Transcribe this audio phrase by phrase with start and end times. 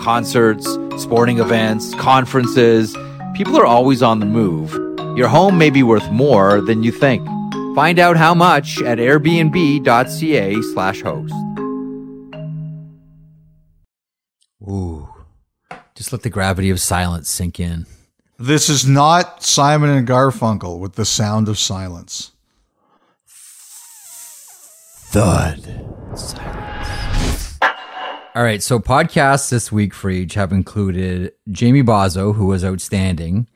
[0.00, 0.66] Concerts,
[0.96, 2.96] sporting events, conferences.
[3.34, 4.72] People are always on the move.
[5.16, 7.26] Your home may be worth more than you think.
[7.74, 11.34] Find out how much at airbnb.ca slash host.
[14.62, 15.08] Ooh.
[15.94, 17.86] Just let the gravity of silence sink in.
[18.38, 22.32] This is not Simon and Garfunkel with the sound of silence.
[25.10, 25.84] Thud.
[26.14, 26.77] Silence.
[28.38, 33.48] All right, so podcasts this week for each have included Jamie Bazo, who was outstanding,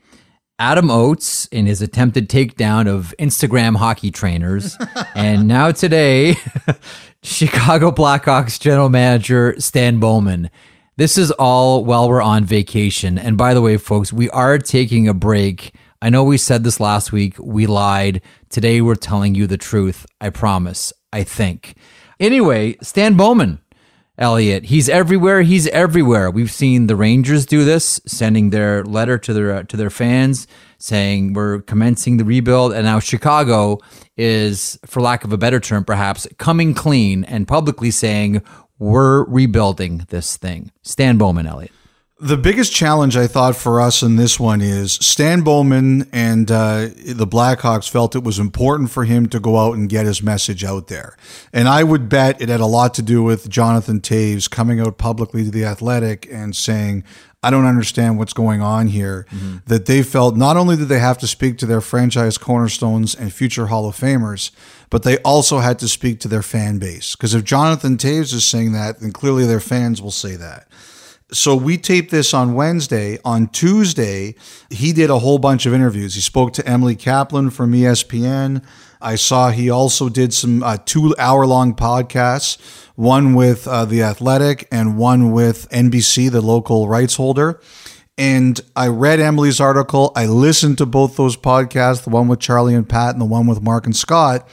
[0.58, 4.77] Adam Oates in his attempted takedown of Instagram hockey trainers,
[5.14, 6.34] and now today,
[7.22, 10.50] Chicago Blackhawks general manager Stan Bowman.
[10.96, 13.19] This is all while we're on vacation.
[13.19, 15.77] And by the way, folks, we are taking a break.
[16.02, 17.36] I know we said this last week.
[17.39, 18.20] We lied.
[18.48, 20.06] Today we're telling you the truth.
[20.20, 20.92] I promise.
[21.12, 21.77] I think.
[22.19, 23.61] Anyway, Stan Bowman,
[24.18, 25.42] Elliot, he's everywhere.
[25.42, 26.30] He's everywhere.
[26.30, 30.46] We've seen the Rangers do this, sending their letter to their uh, to their fans
[30.82, 33.78] saying we're commencing the rebuild, and now Chicago
[34.16, 38.42] is, for lack of a better term, perhaps coming clean and publicly saying
[38.80, 40.72] we're rebuilding this thing.
[40.83, 41.70] Stan Bowman, Elliot.
[42.22, 46.90] The biggest challenge I thought for us in this one is Stan Bowman and uh,
[47.05, 50.62] the Blackhawks felt it was important for him to go out and get his message
[50.62, 51.16] out there.
[51.52, 54.98] And I would bet it had a lot to do with Jonathan Toews coming out
[54.98, 57.02] publicly to the Athletic and saying,
[57.42, 59.27] I don't understand what's going on here.
[59.32, 59.56] Mm-hmm.
[59.66, 63.32] That they felt not only did they have to speak to their franchise cornerstones and
[63.32, 64.52] future Hall of Famers,
[64.90, 67.16] but they also had to speak to their fan base.
[67.16, 70.68] Because if Jonathan Toews is saying that, then clearly their fans will say that.
[71.32, 73.18] So we taped this on Wednesday.
[73.24, 74.34] On Tuesday,
[74.68, 76.14] he did a whole bunch of interviews.
[76.14, 78.62] He spoke to Emily Kaplan from ESPN.
[79.00, 82.60] I saw he also did some uh, two hour long podcasts,
[82.96, 87.60] one with uh, The Athletic and one with NBC, the local rights holder.
[88.18, 90.12] And I read Emily's article.
[90.14, 93.46] I listened to both those podcasts, the one with Charlie and Pat and the one
[93.46, 94.46] with Mark and Scott.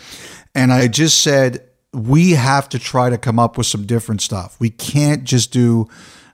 [0.56, 4.56] And I just said, we have to try to come up with some different stuff.
[4.60, 5.90] We can't just do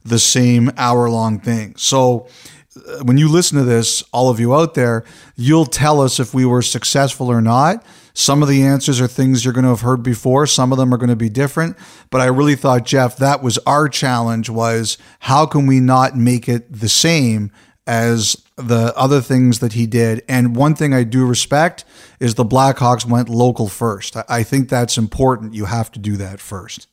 [0.06, 1.76] the same hour long thing.
[1.78, 2.28] So,
[2.76, 5.04] uh, when you listen to this, all of you out there,
[5.36, 7.86] you'll tell us if we were successful or not.
[8.14, 10.48] Some of the answers are things you're going to have heard before.
[10.48, 11.78] Some of them are going to be different.
[12.10, 16.48] But I really thought, Jeff, that was our challenge was how can we not make
[16.48, 17.52] it the same
[17.88, 20.24] as the other things that he did.
[20.28, 21.84] And one thing I do respect
[22.20, 24.16] is the Blackhawks went local first.
[24.30, 25.54] I think that's important.
[25.54, 26.88] You have to do that first.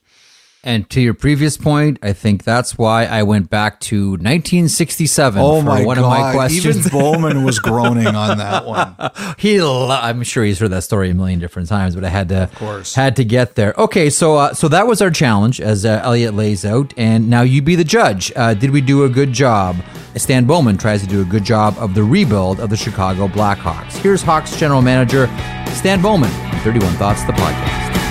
[0.64, 5.58] And to your previous point, I think that's why I went back to 1967 oh
[5.58, 6.04] for my one God.
[6.04, 6.86] of my questions.
[6.86, 8.94] Even Bowman was groaning on that one.
[9.38, 12.44] he, I'm sure he's heard that story a million different times, but I had to,
[12.44, 13.74] of course, had to get there.
[13.76, 17.42] Okay, so uh, so that was our challenge, as uh, Elliot lays out, and now
[17.42, 18.30] you be the judge.
[18.36, 19.74] Uh, did we do a good job?
[20.14, 23.96] Stan Bowman tries to do a good job of the rebuild of the Chicago Blackhawks.
[23.96, 25.26] Here's Hawks general manager
[25.74, 26.30] Stan Bowman.
[26.62, 28.01] 31 Thoughts, the podcast.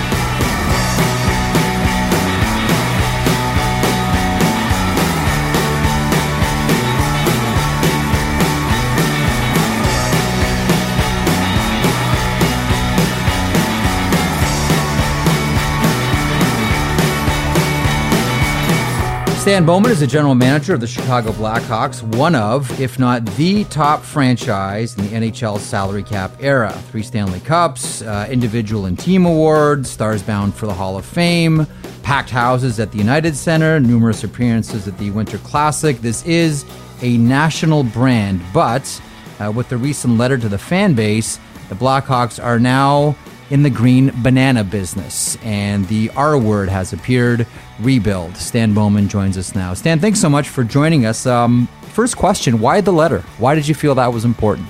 [19.41, 23.64] Stan Bowman is the general manager of the Chicago Blackhawks, one of, if not the
[23.66, 26.72] top franchise in the NHL salary cap era.
[26.91, 31.66] Three Stanley Cups, uh, individual and team awards, stars bound for the Hall of Fame,
[32.03, 35.97] packed houses at the United Center, numerous appearances at the Winter Classic.
[36.02, 36.64] This is
[37.02, 39.02] a national brand, but
[39.40, 43.16] uh, with the recent letter to the fan base, the Blackhawks are now
[43.52, 47.46] in the green banana business, and the R word has appeared
[47.80, 48.36] rebuild.
[48.38, 49.74] Stan Bowman joins us now.
[49.74, 51.26] Stan, thanks so much for joining us.
[51.26, 53.20] Um, first question why the letter?
[53.38, 54.68] Why did you feel that was important?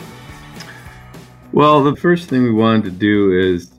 [1.54, 3.72] Well, the first thing we wanted to do is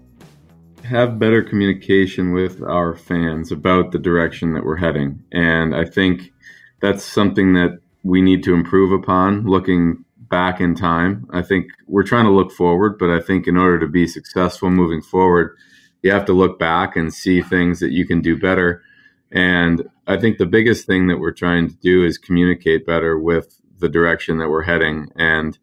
[0.85, 5.23] have better communication with our fans about the direction that we're heading.
[5.33, 6.33] And I think
[6.81, 11.27] that's something that we need to improve upon looking back in time.
[11.31, 14.71] I think we're trying to look forward, but I think in order to be successful
[14.71, 15.55] moving forward,
[16.03, 18.83] you have to look back and see things that you can do better.
[19.31, 23.61] And I think the biggest thing that we're trying to do is communicate better with
[23.79, 25.11] the direction that we're heading.
[25.17, 25.59] And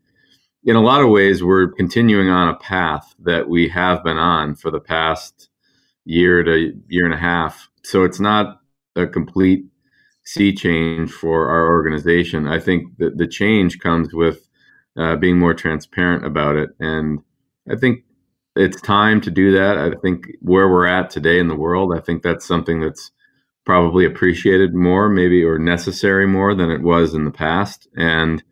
[0.63, 4.53] in a lot of ways, we're continuing on a path that we have been on
[4.53, 5.49] for the past
[6.05, 7.71] year to year and a half.
[7.83, 8.59] So it's not
[8.95, 9.65] a complete
[10.25, 12.47] sea change for our organization.
[12.47, 14.45] I think that the change comes with
[14.97, 16.69] uh, being more transparent about it.
[16.79, 17.19] And
[17.69, 18.03] I think
[18.55, 19.77] it's time to do that.
[19.77, 23.11] I think where we're at today in the world, I think that's something that's
[23.65, 27.87] probably appreciated more, maybe, or necessary more than it was in the past.
[27.95, 28.43] And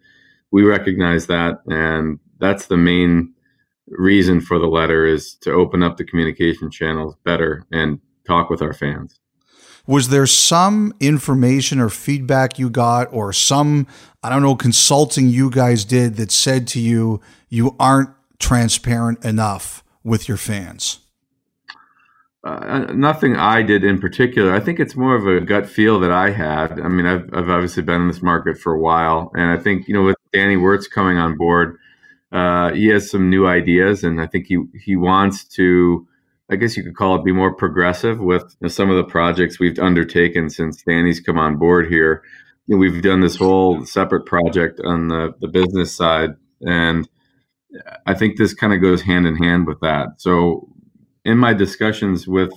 [0.52, 1.62] we recognize that.
[1.68, 3.34] And that's the main
[3.88, 8.62] reason for the letter is to open up the communication channels better and talk with
[8.62, 9.20] our fans.
[9.88, 13.88] Was there some information or feedback you got, or some,
[14.28, 18.10] I don't know, consulting you guys did that said to you, you aren't
[18.40, 21.00] transparent enough with your fans?
[22.44, 24.54] Uh, nothing I did in particular.
[24.54, 26.80] I think it's more of a gut feel that I had.
[26.80, 29.88] I mean, I've, I've obviously been in this market for a while, and I think
[29.88, 31.78] you know with Danny Wirtz coming on board,
[32.32, 36.08] uh, he has some new ideas, and I think he he wants to
[36.50, 39.04] I guess you could call it be more progressive with you know, some of the
[39.04, 42.24] projects we've undertaken since Danny's come on board here.
[42.68, 46.32] You know, we've done this whole separate project on the, the business side,
[46.62, 47.08] and
[48.06, 50.08] I think this kind of goes hand in hand with that.
[50.18, 50.68] So,
[51.24, 52.52] in my discussions with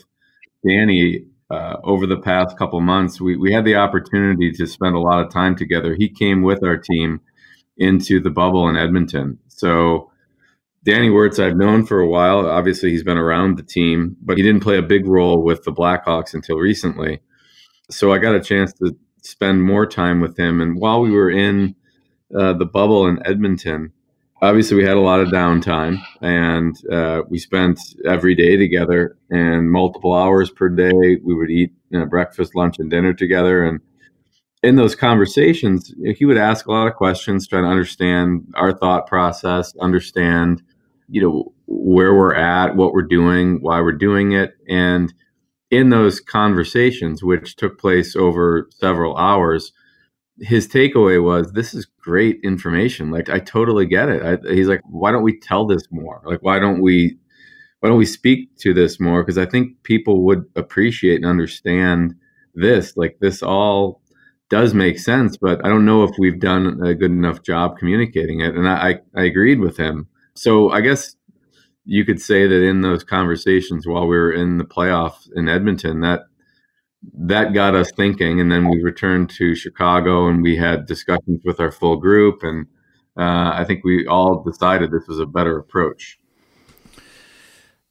[0.66, 5.00] Danny uh, over the past couple months, we, we had the opportunity to spend a
[5.00, 5.94] lot of time together.
[5.96, 7.20] He came with our team
[7.76, 9.38] into the bubble in Edmonton.
[9.48, 10.10] So,
[10.84, 12.46] Danny Wirtz, I've known for a while.
[12.46, 15.72] Obviously, he's been around the team, but he didn't play a big role with the
[15.72, 17.20] Blackhawks until recently.
[17.90, 20.60] So I got a chance to spend more time with him.
[20.60, 21.74] And while we were in
[22.36, 23.92] uh, the bubble in Edmonton,
[24.42, 29.70] obviously we had a lot of downtime, and uh, we spent every day together and
[29.70, 31.18] multiple hours per day.
[31.22, 33.80] We would eat you know, breakfast, lunch, and dinner together, and
[34.62, 39.06] in those conversations, he would ask a lot of questions, trying to understand our thought
[39.06, 40.62] process, understand
[41.10, 45.12] you know where we're at what we're doing why we're doing it and
[45.70, 49.72] in those conversations which took place over several hours
[50.40, 53.10] his takeaway was this is great information.
[53.10, 54.22] Like i totally get it.
[54.22, 56.22] I, he's like why don't we tell this more?
[56.24, 57.18] Like why don't we
[57.80, 59.22] why don't we speak to this more?
[59.22, 62.14] Because i think people would appreciate and understand
[62.54, 62.96] this.
[62.96, 64.00] Like this all
[64.48, 68.40] does make sense but i don't know if we've done a good enough job communicating
[68.40, 70.08] it and i i, I agreed with him.
[70.34, 71.14] So I guess
[71.90, 76.02] you could say that in those conversations while we were in the playoffs in Edmonton,
[76.02, 76.20] that
[77.14, 78.40] that got us thinking.
[78.40, 82.44] And then we returned to Chicago and we had discussions with our full group.
[82.44, 82.68] And
[83.18, 86.16] uh, I think we all decided this was a better approach.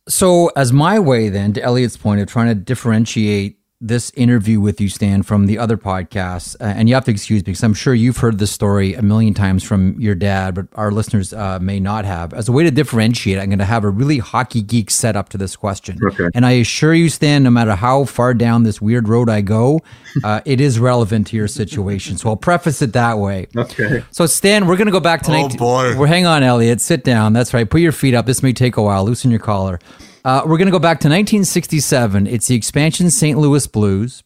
[0.07, 4.81] So, as my way then to Elliot's point of trying to differentiate this interview with
[4.81, 7.73] you, Stan, from the other podcasts, uh, and you have to excuse me because I'm
[7.73, 11.59] sure you've heard this story a million times from your dad, but our listeners uh,
[11.61, 12.33] may not have.
[12.33, 15.37] As a way to differentiate, I'm going to have a really hockey geek setup to
[15.37, 15.97] this question.
[16.03, 16.27] Okay.
[16.35, 19.80] And I assure you, Stan, no matter how far down this weird road I go,
[20.25, 22.18] uh, it is relevant to your situation.
[22.18, 23.47] So I'll preface it that way.
[23.56, 24.04] Okay.
[24.11, 25.31] So, Stan, we're going to go back to.
[25.31, 25.97] Oh, 19- boy.
[25.97, 26.81] We're hang on, Elliot.
[26.81, 27.31] Sit down.
[27.31, 27.69] That's right.
[27.69, 28.25] Put your feet up.
[28.25, 29.06] This may take a while.
[29.06, 29.80] Loosen your collar.
[30.26, 32.28] Uh, we're going to go back to 1967.
[32.28, 33.38] It's the expansion St.
[33.38, 34.23] Louis Blues.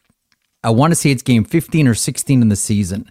[0.64, 3.10] I want to say it's game 15 or 16 in the season.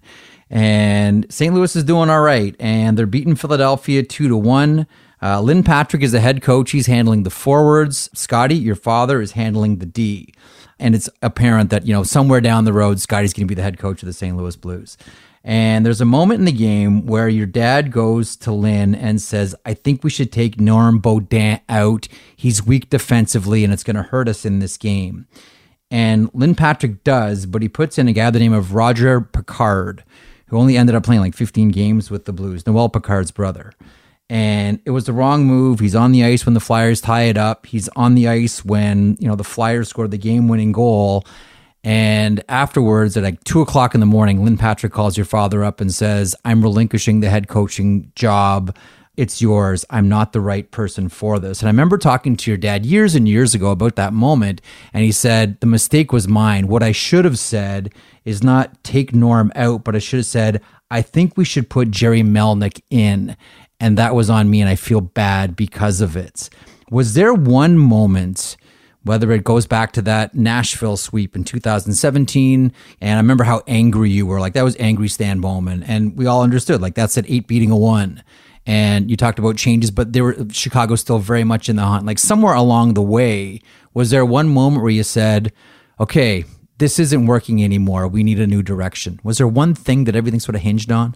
[0.49, 1.53] And St.
[1.53, 2.55] Louis is doing all right.
[2.59, 4.87] And they're beating Philadelphia 2 to 1.
[5.21, 6.71] Uh, Lynn Patrick is the head coach.
[6.71, 8.09] He's handling the forwards.
[8.13, 10.33] Scotty, your father, is handling the D.
[10.77, 13.63] And it's apparent that, you know, somewhere down the road, Scotty's going to be the
[13.63, 14.35] head coach of the St.
[14.35, 14.97] Louis Blues.
[15.43, 19.53] And there's a moment in the game where your dad goes to Lynn and says,
[19.65, 22.07] I think we should take Norm Beaudin out.
[22.35, 25.27] He's weak defensively and it's going to hurt us in this game.
[25.91, 29.19] And Lynn Patrick does, but he puts in a guy by the name of Roger
[29.19, 30.03] Picard,
[30.47, 33.73] who only ended up playing like 15 games with the Blues, Noel Picard's brother.
[34.29, 35.81] And it was the wrong move.
[35.81, 37.65] He's on the ice when the Flyers tie it up.
[37.65, 41.25] He's on the ice when, you know, the Flyers scored the game winning goal
[41.83, 45.81] and afterwards, at like two o'clock in the morning, Lynn Patrick calls your father up
[45.81, 48.75] and says, I'm relinquishing the head coaching job.
[49.17, 49.85] It's yours.
[49.89, 51.59] I'm not the right person for this.
[51.59, 54.61] And I remember talking to your dad years and years ago about that moment.
[54.93, 56.67] And he said, The mistake was mine.
[56.67, 60.61] What I should have said is not take Norm out, but I should have said,
[60.89, 63.35] I think we should put Gerry Melnyk in.
[63.79, 64.61] And that was on me.
[64.61, 66.49] And I feel bad because of it.
[66.89, 68.55] Was there one moment
[69.03, 72.71] whether it goes back to that Nashville sweep in 2017.
[73.01, 74.39] And I remember how angry you were.
[74.39, 75.83] Like, that was angry Stan Bowman.
[75.83, 78.23] And we all understood, like, that's at eight beating a one.
[78.65, 82.05] And you talked about changes, but there were Chicago still very much in the hunt.
[82.05, 83.61] Like, somewhere along the way,
[83.93, 85.51] was there one moment where you said,
[85.99, 86.45] okay,
[86.77, 88.07] this isn't working anymore.
[88.07, 89.19] We need a new direction.
[89.23, 91.15] Was there one thing that everything sort of hinged on?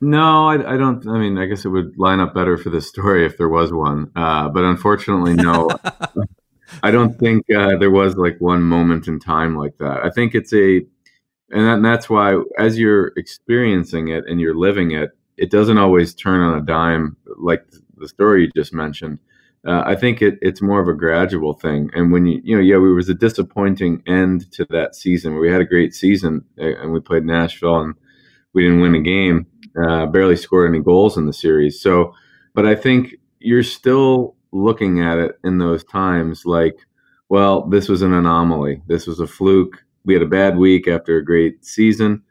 [0.00, 1.06] No, I, I, don't.
[1.06, 3.72] I mean, I guess it would line up better for the story if there was
[3.72, 4.10] one.
[4.16, 5.70] Uh, but unfortunately, no.
[6.82, 10.04] I don't think uh, there was like one moment in time like that.
[10.04, 10.76] I think it's a,
[11.50, 15.78] and, that, and that's why as you're experiencing it and you're living it, it doesn't
[15.78, 17.64] always turn on a dime like
[17.96, 19.18] the story you just mentioned.
[19.66, 21.88] Uh, I think it, it's more of a gradual thing.
[21.94, 25.38] And when you, you know, yeah, it was a disappointing end to that season.
[25.38, 27.94] We had a great season and we played Nashville and
[28.54, 29.46] we didn't win a game,
[29.80, 31.80] uh, barely scored any goals in the series.
[31.80, 32.12] So,
[32.54, 36.76] but I think you're still looking at it in those times like,
[37.28, 38.82] well, this was an anomaly.
[38.86, 39.82] This was a fluke.
[40.04, 42.22] We had a bad week after a great season.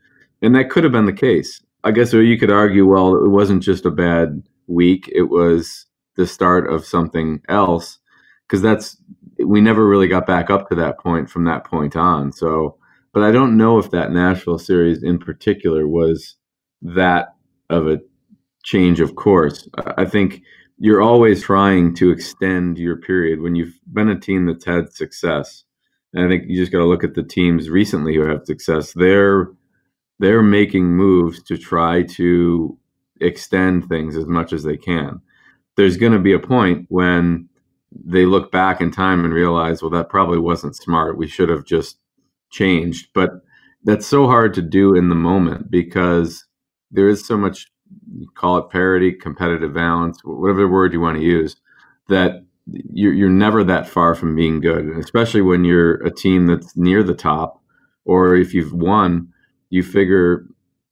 [0.42, 1.62] And that could have been the case.
[1.84, 5.10] I guess you could argue, well, it wasn't just a bad week.
[5.14, 8.00] It was the start of something else
[8.48, 8.98] because that's
[9.44, 12.32] we never really got back up to that point from that point on.
[12.32, 12.78] So,
[13.14, 16.36] but I don't know if that Nashville series in particular was
[16.82, 17.36] that
[17.70, 18.00] of a
[18.64, 19.68] change of course.
[19.98, 20.44] I think
[20.82, 25.64] you're always trying to extend your period when you've been a team that's had success.
[26.14, 28.94] And I think you just got to look at the teams recently who have success.
[28.94, 29.48] They're
[30.20, 32.78] they're making moves to try to
[33.22, 35.22] extend things as much as they can
[35.76, 37.48] there's going to be a point when
[37.92, 41.18] they look back in time and realize, well, that probably wasn't smart.
[41.18, 41.98] We should have just
[42.52, 43.10] changed.
[43.14, 43.32] But
[43.84, 46.46] that's so hard to do in the moment because
[46.92, 47.68] there is so much,
[48.36, 51.56] call it parity, competitive balance, whatever word you want to use,
[52.10, 54.86] that you're, you're never that far from being good.
[54.86, 57.62] And especially when you're a team that's near the top,
[58.06, 59.30] or if you've won,
[59.70, 60.46] you figure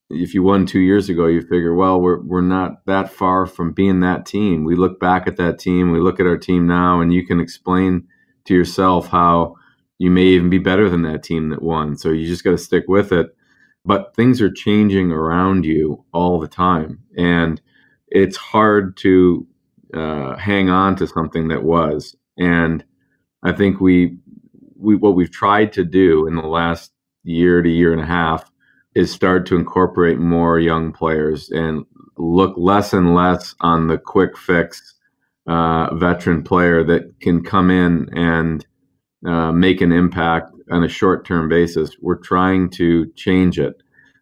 [0.09, 3.73] if you won two years ago, you figure, well, we're we're not that far from
[3.73, 4.63] being that team.
[4.63, 7.39] We look back at that team, we look at our team now, and you can
[7.39, 8.07] explain
[8.45, 9.55] to yourself how
[9.99, 11.95] you may even be better than that team that won.
[11.95, 13.35] So you just got to stick with it.
[13.85, 17.61] But things are changing around you all the time, and
[18.07, 19.47] it's hard to
[19.93, 22.15] uh, hang on to something that was.
[22.37, 22.83] And
[23.43, 24.17] I think we
[24.77, 26.91] we what we've tried to do in the last
[27.23, 28.51] year to year and a half
[28.95, 31.85] is start to incorporate more young players and
[32.17, 34.95] look less and less on the quick fix
[35.47, 38.65] uh, veteran player that can come in and
[39.25, 41.95] uh, make an impact on a short term basis.
[42.01, 43.81] We're trying to change it.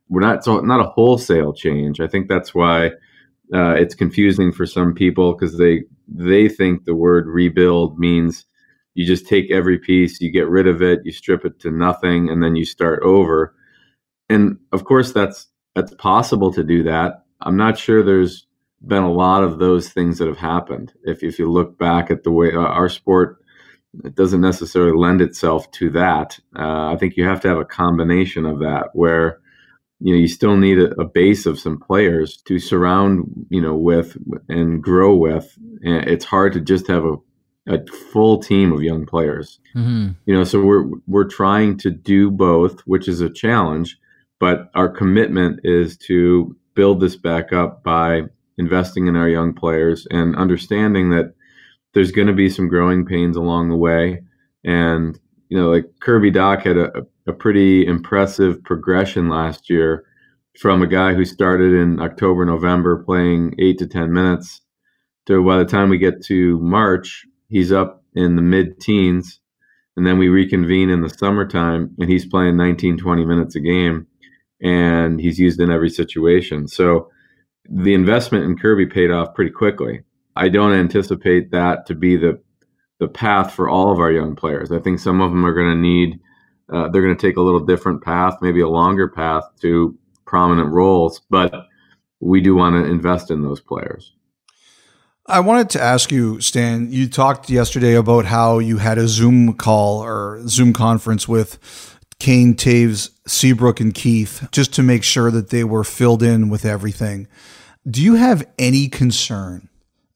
[0.10, 2.00] We're not so not a wholesale change.
[2.00, 2.88] I think that's why
[3.54, 8.46] uh, it's confusing for some people because they they think the word rebuild means
[8.94, 12.30] you just take every piece, you get rid of it, you strip it to nothing,
[12.30, 13.54] and then you start over
[14.30, 17.24] and of course that's that's possible to do that.
[17.42, 18.48] I'm not sure there's
[18.86, 20.94] been a lot of those things that have happened.
[21.04, 23.38] If if you look back at the way uh, our sport
[24.04, 26.40] it doesn't necessarily lend itself to that.
[26.58, 29.40] Uh, I think you have to have a combination of that where
[30.00, 33.76] you know you still need a, a, base of some players to surround you know
[33.76, 34.18] with
[34.48, 35.58] and grow with.
[35.84, 37.16] And it's hard to just have a
[37.68, 39.60] a full team of young players.
[39.76, 40.10] Mm-hmm.
[40.26, 43.98] You know, so we're we're trying to do both, which is a challenge.
[44.40, 48.24] But our commitment is to build this back up by
[48.58, 51.34] investing in our young players and understanding that
[51.98, 54.22] there's going to be some growing pains along the way.
[54.64, 56.92] And, you know, like Kirby Dach had a,
[57.28, 60.06] a pretty impressive progression last year
[60.60, 64.62] from a guy who started in October, November playing eight to 10 minutes
[65.26, 69.40] to by the time we get to March, he's up in the mid teens.
[69.96, 74.06] And then we reconvene in the summertime and he's playing 19, 20 minutes a game
[74.62, 76.68] and he's used in every situation.
[76.68, 77.10] So
[77.68, 80.04] the investment in Kirby paid off pretty quickly.
[80.38, 82.42] I don't anticipate that to be the
[83.00, 84.72] the path for all of our young players.
[84.72, 86.20] I think some of them are going to need
[86.72, 90.70] uh, they're going to take a little different path, maybe a longer path to prominent
[90.70, 91.54] roles, but
[92.20, 94.14] we do want to invest in those players.
[95.28, 99.54] I wanted to ask you, Stan, you talked yesterday about how you had a Zoom
[99.54, 101.60] call or Zoom conference with
[102.20, 106.66] Kane, Toews, Seabrook, and Keith, just to make sure that they were filled in with
[106.66, 107.28] everything.
[107.90, 109.70] Do you have any concern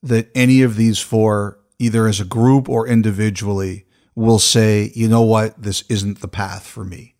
[0.03, 5.21] that any of these four, either as a group or individually, will say, you know
[5.21, 7.15] what, this isn't the path for me?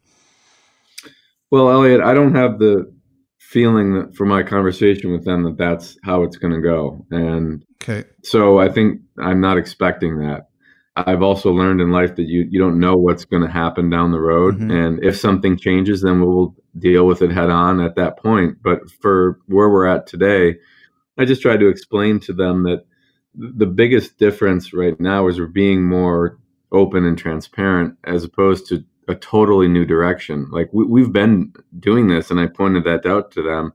[1.49, 2.91] Well, Elliot, I don't have the
[3.39, 7.05] feeling that from my conversation with them that that's how it's going to go.
[7.11, 8.07] And okay.
[8.23, 10.47] so I think I'm not expecting that.
[10.95, 14.11] I've also learned in life that you you don't know what's going to happen down
[14.11, 14.71] the road, mm-hmm.
[14.71, 18.57] and if something changes, then we'll deal with it head on at that point.
[18.61, 20.57] But for where we're at today,
[21.21, 22.85] I just try to explain to them that
[23.35, 26.37] the biggest difference right now is we're being more
[26.71, 30.49] open and transparent as opposed to a totally new direction.
[30.51, 33.73] Like we, have been doing this, and I pointed that out to them.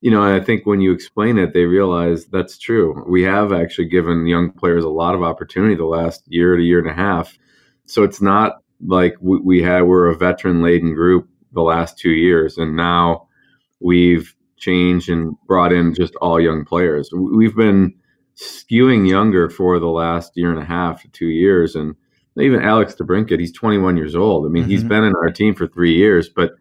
[0.00, 3.04] You know, I think when you explain it, they realize that's true.
[3.06, 6.78] We have actually given young players a lot of opportunity the last year to year
[6.78, 7.36] and a half.
[7.84, 12.12] So it's not like we, we had we're a veteran laden group the last two
[12.12, 13.28] years, and now
[13.80, 17.10] we've changed and brought in just all young players.
[17.12, 17.94] We've been
[18.36, 21.94] skewing younger for the last year and a half to two years, and
[22.38, 24.46] even Alex DeBrincat, he's 21 years old.
[24.46, 24.70] I mean, mm-hmm.
[24.70, 26.52] he's been in our team for three years, but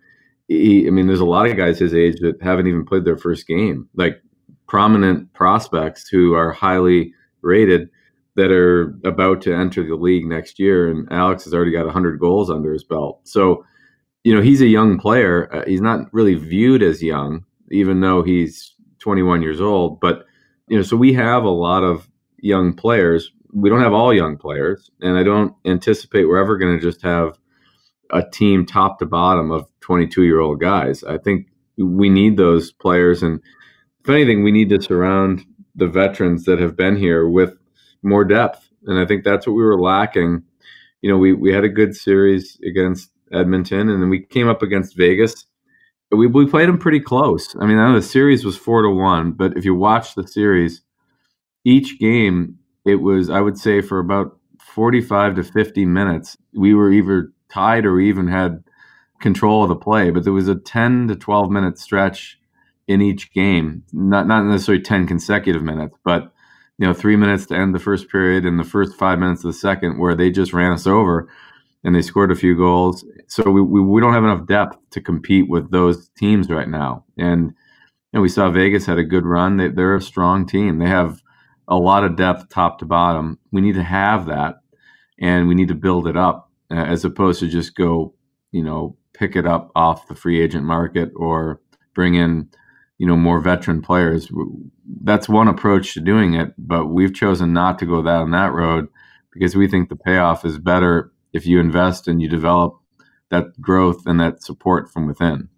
[0.48, 3.18] he, I mean, there's a lot of guys his age that haven't even played their
[3.18, 4.22] first game, like
[4.68, 7.90] prominent prospects who are highly rated
[8.36, 10.90] that are about to enter the league next year.
[10.90, 13.22] And Alex has already got 100 goals under his belt.
[13.24, 13.66] So,
[14.24, 15.54] you know, he's a young player.
[15.54, 20.00] Uh, he's not really viewed as young, even though he's 21 years old.
[20.00, 20.26] But,
[20.68, 24.38] you know, so we have a lot of young players we don't have all young
[24.38, 27.38] players, and I don't anticipate we're ever going to just have
[28.12, 31.04] a team top to bottom of 22 year old guys.
[31.04, 31.48] I think
[31.78, 33.40] we need those players, and
[34.04, 35.46] if anything, we need to surround
[35.76, 37.58] the veterans that have been here with
[38.04, 40.44] more depth, and I think that's what we were lacking.
[41.02, 44.62] You know, we we had a good series against Edmonton, and then we came up
[44.62, 45.46] against Vegas.
[46.12, 47.56] We, we played them pretty close.
[47.60, 50.28] I mean, I know the series was four to one, but if you watch the
[50.28, 50.82] series,
[51.66, 56.92] each game it was I would say for about 45 to 50 minutes we were
[56.92, 58.64] either tied or even had
[59.22, 62.40] control of the play but there was a 10 to 12 minute stretch
[62.88, 66.32] in each game not not necessarily 10 consecutive minutes but
[66.78, 69.52] you know 3 minutes to end the first period and the first 5 minutes of
[69.52, 71.28] the second where they just ran us over
[71.84, 75.02] and they scored a few goals so we, we, we don't have enough depth to
[75.02, 77.54] compete with those teams right now and
[78.12, 79.58] you know, we saw Vegas had a good run.
[79.58, 80.80] They, they're a strong team.
[80.80, 81.22] They have
[81.68, 83.38] a lot of depth top to bottom.
[83.52, 84.56] We need to have that
[85.20, 88.14] and we need to build it up uh, as opposed to just go,
[88.52, 91.62] you know, pick it up off the free agent market or
[91.94, 92.50] bring in,
[92.98, 94.32] you know, more veteran players.
[95.04, 98.88] That's one approach to doing it, but we've chosen not to go down that road
[99.32, 102.79] because we think the payoff is better if you invest and you develop
[103.30, 105.50] that growth and that support from within.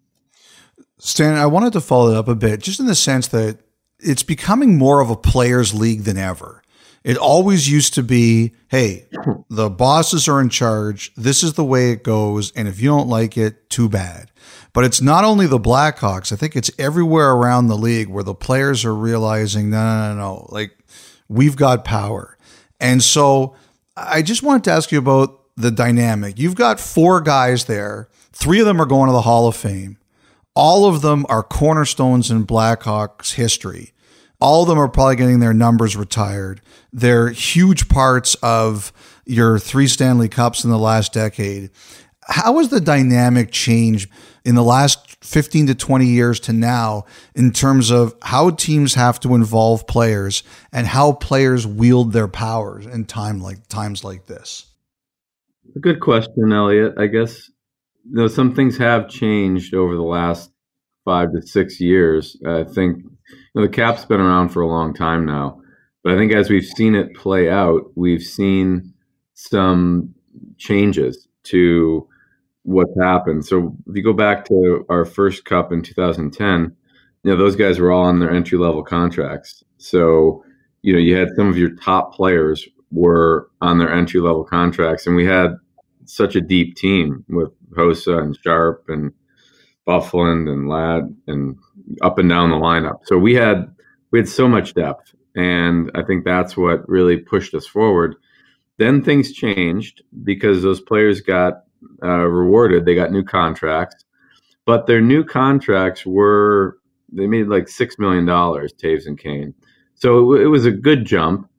[0.97, 3.59] Stan, I wanted to follow it up a bit, just in the sense that
[3.99, 6.61] it's becoming more of a players league than ever.
[7.03, 9.07] It always used to be, hey,
[9.49, 11.11] the bosses are in charge.
[11.15, 12.51] This is the way it goes.
[12.51, 14.31] And if you don't like it, too bad.
[14.71, 16.31] But it's not only the Blackhawks.
[16.31, 20.19] I think it's everywhere around the league where the players are realizing, no, no, no,
[20.19, 20.47] no.
[20.49, 20.77] Like,
[21.27, 22.37] we've got power.
[22.79, 23.55] And so
[23.97, 26.39] I just wanted to ask you about the dynamic.
[26.39, 28.07] You've got four guys there.
[28.31, 29.97] Three of them are going to the Hall of Fame.
[30.55, 33.93] All of them are cornerstones in Blackhawks history.
[34.39, 36.61] All of them are probably getting their numbers retired.
[36.91, 38.91] They're huge parts of
[39.25, 41.69] your three Stanley Cups in the last decade.
[42.27, 44.09] How has the dynamic changed
[44.43, 49.19] in the last 15 to 20 years to now in terms of how teams have
[49.21, 54.70] to involve players and how players wield their powers in time like times like this?
[55.75, 56.95] A good question, Elliot.
[56.97, 57.49] I guess
[58.03, 60.51] you know, some things have changed over the last
[61.05, 62.35] five to six years.
[62.45, 63.11] I think you
[63.55, 65.61] know, the cap's been around for a long time now,
[66.03, 68.93] but I think as we've seen it play out, we've seen
[69.33, 70.13] some
[70.57, 72.07] changes to
[72.63, 73.45] what's happened.
[73.45, 76.75] So if you go back to our first cup in 2010,
[77.23, 79.63] you know, those guys were all on their entry level contracts.
[79.77, 80.43] So,
[80.81, 85.07] you know, you had some of your top players were on their entry level contracts,
[85.07, 85.55] and we had
[86.05, 89.11] such a deep team with Hossa and Sharp and
[89.87, 91.57] Byfuglien and Ladd and
[92.01, 92.99] up and down the lineup.
[93.05, 93.73] So we had
[94.11, 98.15] we had so much depth, and I think that's what really pushed us forward.
[98.77, 101.63] Then things changed because those players got
[102.03, 102.85] uh, rewarded.
[102.85, 104.03] They got new contracts,
[104.65, 106.77] but their new contracts were
[107.11, 109.53] they made like six million dollars, Toews and Kane.
[109.95, 111.49] So it, it was a good jump,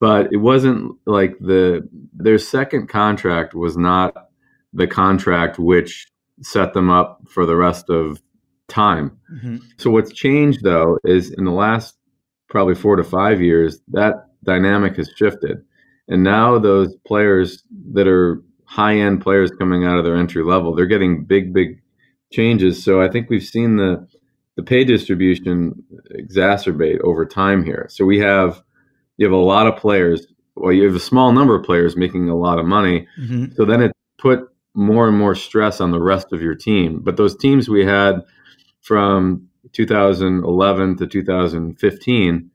[0.00, 4.30] but it wasn't like the their second contract was not
[4.72, 6.08] the contract which
[6.42, 8.20] set them up for the rest of
[8.66, 9.18] time.
[9.32, 9.58] Mm-hmm.
[9.76, 11.96] So what's changed though is in the last
[12.48, 15.62] probably 4 to 5 years that dynamic has shifted.
[16.08, 20.86] And now those players that are high-end players coming out of their entry level, they're
[20.86, 21.82] getting big big
[22.32, 22.82] changes.
[22.82, 24.08] So I think we've seen the
[24.56, 25.82] the pay distribution
[26.14, 27.86] exacerbate over time here.
[27.90, 28.62] So we have
[29.20, 32.28] you have a lot of players well, you have a small number of players making
[32.28, 33.06] a lot of money.
[33.18, 33.54] Mm-hmm.
[33.54, 34.40] So then it put
[34.74, 37.00] more and more stress on the rest of your team.
[37.02, 38.22] But those teams we had
[38.82, 42.50] from 2011 to 2015,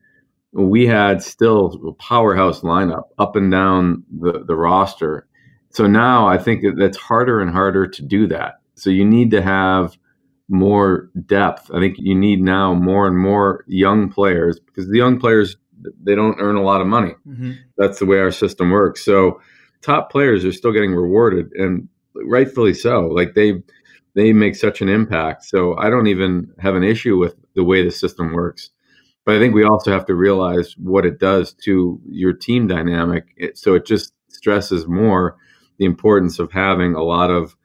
[0.53, 5.27] we had still a powerhouse lineup up and down the, the roster.
[5.71, 8.59] So now I think that's harder and harder to do that.
[8.75, 9.97] So you need to have
[10.47, 11.71] more depth.
[11.73, 15.57] I think you need now more and more young players because the young players
[16.03, 17.13] they don't earn a lot of money.
[17.27, 17.51] Mm-hmm.
[17.77, 19.03] That's the way our system works.
[19.03, 19.41] So
[19.81, 23.07] top players are still getting rewarded and rightfully so.
[23.07, 23.63] Like they
[24.15, 25.43] they make such an impact.
[25.43, 28.69] So I don't even have an issue with the way the system works.
[29.25, 33.33] But I think we also have to realize what it does to your team dynamic.
[33.35, 35.37] It, so it just stresses more
[35.77, 37.55] the importance of having a lot of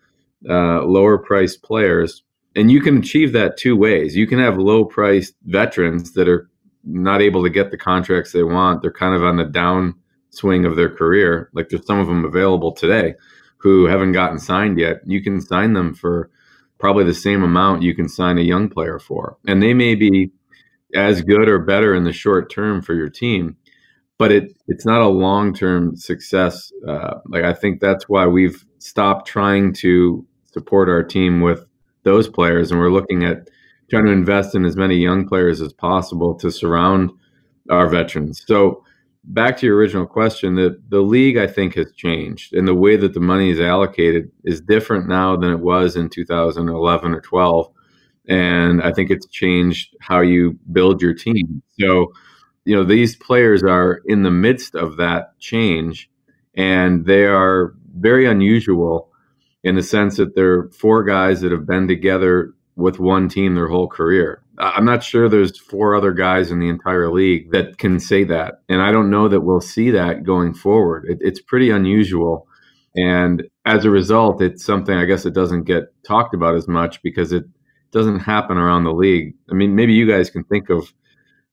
[0.49, 2.23] uh, lower priced players.
[2.57, 4.17] And you can achieve that two ways.
[4.17, 6.51] You can have low priced veterans that are
[6.85, 8.83] not able to get the contracts they want.
[8.83, 11.51] They're kind of on the downswing of their career.
[11.53, 13.15] Like there's some of them available today
[13.59, 14.99] who haven't gotten signed yet.
[15.07, 16.31] You can sign them for
[16.79, 19.37] probably the same amount you can sign a young player for.
[19.47, 20.33] And they may be
[20.95, 23.57] as good or better in the short term for your team,
[24.19, 26.73] but it it's not a long term success.
[26.87, 31.65] Uh, like I think that's why we've stopped trying to support our team with
[32.03, 33.49] those players, and we're looking at
[33.91, 37.11] trying to invest in as many young players as possible to surround
[37.71, 38.43] our veterans.
[38.47, 38.85] So
[39.25, 42.97] back to your original question, the the league I think has changed, and the way
[42.97, 47.69] that the money is allocated is different now than it was in 2011 or 12.
[48.29, 51.63] And I think it's changed how you build your team.
[51.81, 52.13] So,
[52.65, 56.09] you know, these players are in the midst of that change,
[56.55, 59.11] and they are very unusual
[59.63, 63.69] in the sense that they're four guys that have been together with one team their
[63.69, 64.43] whole career.
[64.59, 68.61] I'm not sure there's four other guys in the entire league that can say that.
[68.69, 71.07] And I don't know that we'll see that going forward.
[71.09, 72.47] It, it's pretty unusual.
[72.95, 77.03] And as a result, it's something I guess it doesn't get talked about as much
[77.03, 77.45] because it
[77.91, 79.35] doesn't happen around the league.
[79.51, 80.93] I mean, maybe you guys can think of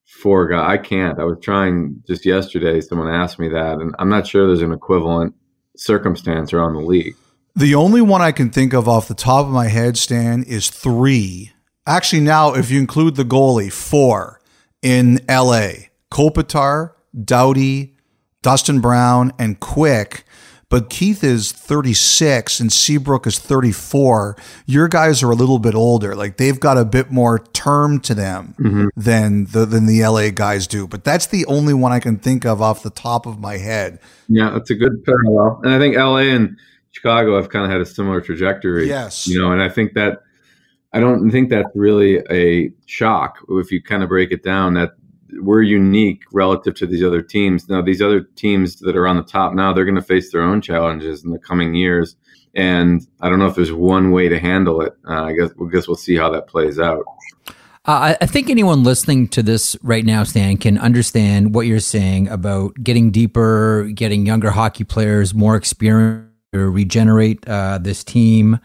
[0.05, 0.65] four guys.
[0.67, 1.19] I can't.
[1.19, 4.71] I was trying just yesterday, someone asked me that, and I'm not sure there's an
[4.71, 5.35] equivalent
[5.75, 7.15] circumstance around the league.
[7.57, 10.69] The only one I can think of off the top of my head, Stan, is
[10.69, 11.51] three
[11.87, 14.41] Actually, now if you include the goalie, four
[14.81, 16.91] in LA: Kopitar,
[17.23, 17.95] Doughty,
[18.41, 20.25] Dustin Brown, and Quick.
[20.69, 24.35] But Keith is 36 and Seabrook is 34.
[24.65, 26.13] Your guys are a little bit older.
[26.13, 28.87] Like they've got a bit more term to them mm-hmm.
[28.97, 30.85] than the than the LA guys do.
[30.85, 33.99] But that's the only one I can think of off the top of my head.
[34.27, 35.61] Yeah, that's a good parallel.
[35.63, 36.57] And I think LA and
[36.97, 38.87] Chicago have kind of had a similar trajectory.
[38.87, 39.27] Yes.
[39.27, 40.23] You know, and I think that
[40.93, 44.91] I don't think that's really a shock if you kind of break it down that
[45.33, 47.69] we're unique relative to these other teams.
[47.69, 50.41] Now, these other teams that are on the top now, they're going to face their
[50.41, 52.15] own challenges in the coming years.
[52.55, 54.93] And I don't know if there's one way to handle it.
[55.07, 57.03] Uh, I guess, I guess we'll see how that plays out.
[57.85, 62.27] Uh, I think anyone listening to this right now, Stan, can understand what you're saying
[62.27, 66.26] about getting deeper, getting younger hockey players more experience,
[66.65, 68.59] regenerate uh, this team.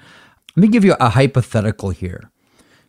[0.56, 2.30] Let me give you a hypothetical here.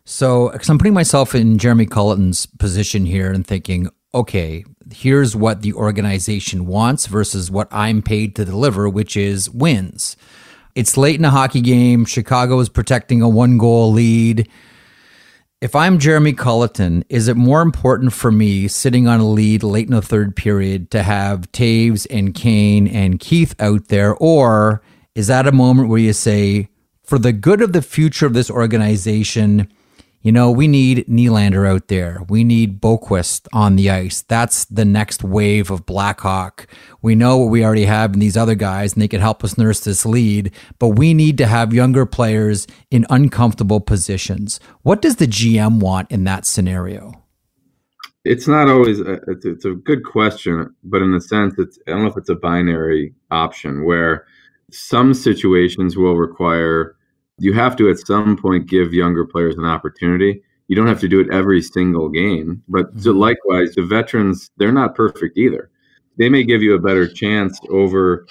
[0.04, 5.62] So, because I'm putting myself in Jeremy Colliton's position here and thinking, okay, here's what
[5.62, 10.16] the organization wants versus what I'm paid to deliver, which is wins.
[10.74, 12.04] It's late in a hockey game.
[12.04, 14.48] Chicago is protecting a one goal lead.
[15.60, 19.86] If I'm Jeremy Colliton, is it more important for me sitting on a lead late
[19.86, 24.14] in the third period to have Toews and Kane and Keith out there?
[24.16, 24.82] Or
[25.14, 26.68] is that a moment where you say,
[27.02, 29.68] for the good of the future of this organization,
[30.22, 32.22] you know, we need Nylander out there.
[32.30, 34.22] We need Boqvist on the ice.
[34.22, 36.66] That's the next wave of Blackhawk.
[37.02, 39.58] We know what we already have in these other guys, and they can help us
[39.58, 44.60] nurse this lead, but we need to have younger players in uncomfortable positions.
[44.80, 47.12] What does the GM want in that scenario?
[48.24, 51.90] It's not always, a, it's, it's a good question, but in the sense, it's, I
[51.90, 54.26] don't know if it's a binary option where
[54.70, 56.96] some situations will require
[57.38, 60.40] you have to at some point give younger players an opportunity.
[60.68, 63.00] You don't have to do it every single game, but mm-hmm.
[63.00, 65.70] so likewise, the veterans they're not perfect either.
[66.16, 68.26] They may give you a better chance over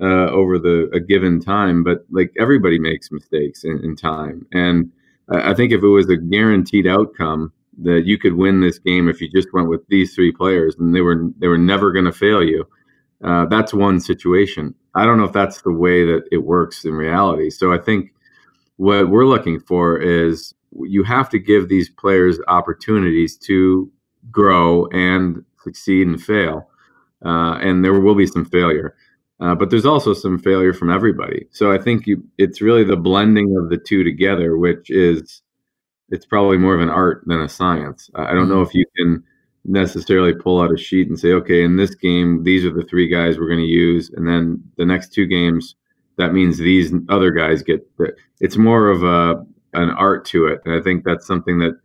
[0.00, 4.90] uh, over the a given time, but like everybody makes mistakes in, in time, and
[5.28, 9.20] I think if it was a guaranteed outcome that you could win this game if
[9.20, 12.12] you just went with these three players and they were they were never going to
[12.12, 12.66] fail you,
[13.24, 14.74] uh, that's one situation.
[14.94, 17.50] I don't know if that's the way that it works in reality.
[17.50, 18.12] So I think
[18.76, 23.90] what we're looking for is you have to give these players opportunities to
[24.30, 26.68] grow and succeed and fail.
[27.24, 28.94] uh, and there will be some failure.
[29.40, 31.46] Uh, but there's also some failure from everybody.
[31.50, 35.42] So I think you, it's really the blending of the two together, which is
[36.08, 38.10] it's probably more of an art than a science.
[38.14, 38.68] I don't know mm-hmm.
[38.68, 39.24] if you can
[39.66, 43.08] necessarily pull out a sheet and say, okay, in this game, these are the three
[43.08, 45.74] guys we're going to use, and then the next two games,
[46.16, 47.84] that means these other guys get.
[47.98, 51.78] The, it's more of a an art to it, and I think that's something that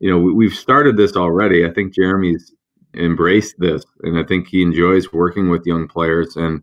[0.00, 1.64] you know we've started this already.
[1.64, 2.52] I think Jeremy's
[2.94, 6.62] embraced this, and I think he enjoys working with young players, and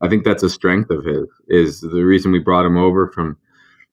[0.00, 1.26] I think that's a strength of his.
[1.48, 3.36] Is the reason we brought him over from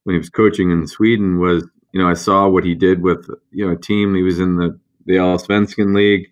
[0.03, 3.27] when he was coaching in Sweden was you know I saw what he did with
[3.51, 4.15] you know a team.
[4.15, 6.29] He was in the the Allsvenskan League,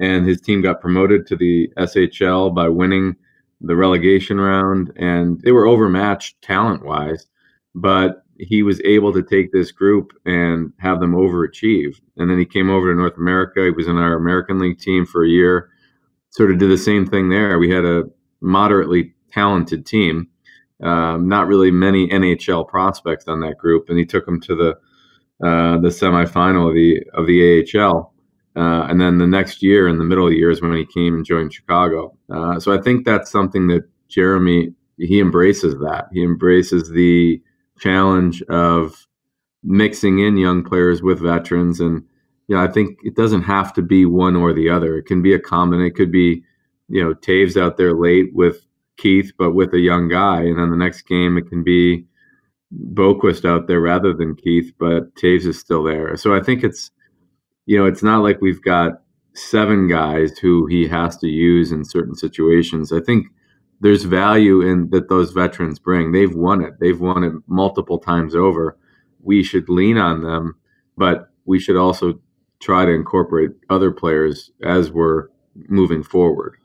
[0.00, 3.16] and his team got promoted to the SHL by winning
[3.60, 7.26] the relegation round, and they were overmatched talent wise,
[7.74, 12.00] but he was able to take this group and have them overachieve.
[12.16, 13.64] And then he came over to North America.
[13.64, 15.70] He was in our American League team for a year.
[16.30, 17.58] Sort of did the same thing there.
[17.58, 18.04] We had a
[18.40, 20.28] moderately talented team,
[20.82, 24.78] um, not really many NHL prospects on that group, and he took them to the
[25.44, 28.12] uh, the semifinal of the of the AHL.
[28.56, 30.84] Uh, and then the next year, in the middle of the year, is when he
[30.84, 32.16] came and joined Chicago.
[32.28, 35.74] Uh, so I think that's something that Jeremy he embraces.
[35.74, 37.40] That he embraces the
[37.78, 39.06] challenge of
[39.62, 42.02] mixing in young players with veterans, and
[42.48, 44.96] you know I think it doesn't have to be one or the other.
[44.96, 45.80] It can be a common.
[45.80, 46.42] It could be
[46.88, 50.70] you know Toews out there late with Keith, but with a young guy, and then
[50.70, 52.07] the next game it can be
[52.94, 56.16] Boqvist out there rather than Keith, but Toews is still there.
[56.16, 56.90] So I think it's,
[57.66, 59.02] you know, it's not like we've got
[59.34, 62.92] seven guys who he has to use in certain situations.
[62.92, 63.26] I think
[63.80, 66.12] there's value in that those veterans bring.
[66.12, 66.74] They've won it.
[66.80, 68.76] They've won it multiple times over.
[69.22, 70.56] We should lean on them,
[70.96, 72.20] but we should also
[72.60, 75.28] try to incorporate other players as we're
[75.68, 76.56] moving forward.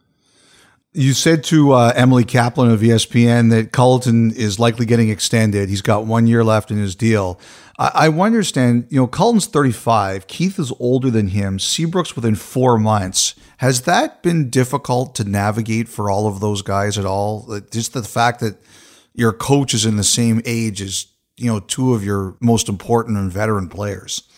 [0.95, 5.67] You said to uh, Emily Kaplan of ESPN that Colliton is likely getting extended.
[5.67, 7.39] He's got one year left in his deal.
[7.79, 10.27] I, I understand, you know, Colliton's 35.
[10.27, 11.57] Keith is older than him.
[11.57, 13.33] Seabrook's within four months.
[13.57, 17.59] Has that been difficult to navigate for all of those guys at all?
[17.71, 18.57] Just the fact that
[19.15, 23.17] your coach is in the same age as, you know, two of your most important
[23.17, 24.29] and veteran players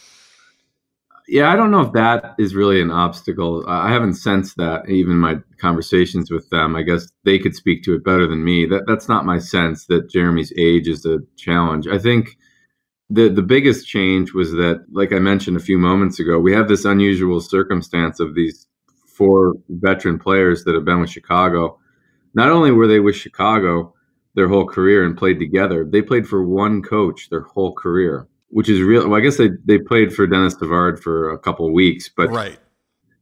[1.27, 3.63] yeah, I don't know if that is really an obstacle.
[3.67, 6.75] I haven't sensed that even my conversations with them.
[6.75, 8.65] I guess they could speak to it better than me.
[8.65, 11.88] That that's not my sense that Jeremy's age is a challenge.
[11.88, 12.38] I think
[13.09, 16.67] the the biggest change was that, like I mentioned a few moments ago, we have
[16.67, 18.67] this unusual circumstance of these
[19.07, 21.79] four veteran players that have been with Chicago.
[22.33, 23.93] Not only were they with Chicago
[24.35, 28.70] their whole career and played together, they played for one coach their whole career which
[28.70, 29.10] is real.
[29.10, 32.58] Well, I guess they, they played for Denis Savard for a couple weeks, but right,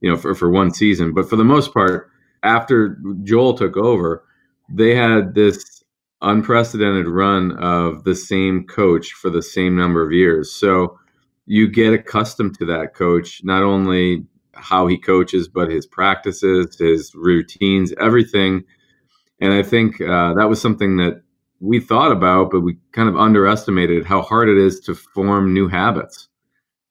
[0.00, 1.12] you know, for, for one season.
[1.12, 2.08] But for the most part,
[2.44, 4.22] after Joel took over,
[4.68, 5.82] they had this
[6.22, 10.52] unprecedented run of the same coach for the same number of years.
[10.52, 11.00] So
[11.46, 17.12] you get accustomed to that coach, not only how he coaches, but his practices, his
[17.12, 18.62] routines, everything.
[19.40, 21.23] And I think uh, that was something that
[21.64, 25.66] we thought about, but we kind of underestimated how hard it is to form new
[25.66, 26.28] habits.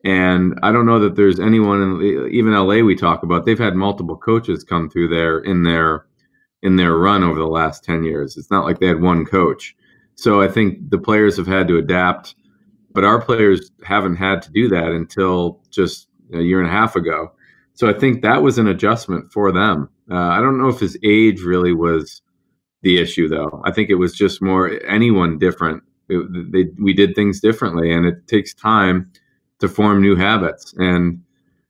[0.03, 3.45] And I don't know that there's anyone in even LA we talk about.
[3.45, 6.05] They've had multiple coaches come through there in their
[6.61, 8.37] in their run over the last 10 years.
[8.37, 9.75] It's not like they had one coach.
[10.15, 12.35] So I think the players have had to adapt,
[12.93, 16.95] but our players haven't had to do that until just a year and a half
[16.95, 17.31] ago.
[17.73, 19.89] So I think that was an adjustment for them.
[20.09, 22.21] Uh, I don't know if his age really was
[22.83, 23.61] the issue, though.
[23.65, 25.83] I think it was just more anyone different.
[26.09, 29.11] It, they, we did things differently, and it takes time
[29.59, 30.73] to form new habits.
[30.77, 31.23] And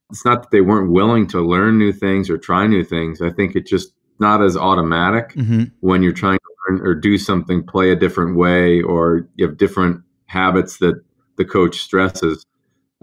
[0.10, 3.22] it's not that they weren't willing to learn new things or try new things.
[3.22, 5.64] I think it's just not as automatic mm-hmm.
[5.80, 9.58] when you're trying to learn or do something, play a different way, or you have
[9.58, 11.02] different habits that
[11.38, 12.46] the coach stresses.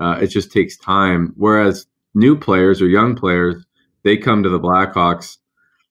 [0.00, 1.32] Uh, it just takes time.
[1.36, 3.64] Whereas new players or young players,
[4.02, 5.36] they come to the Blackhawks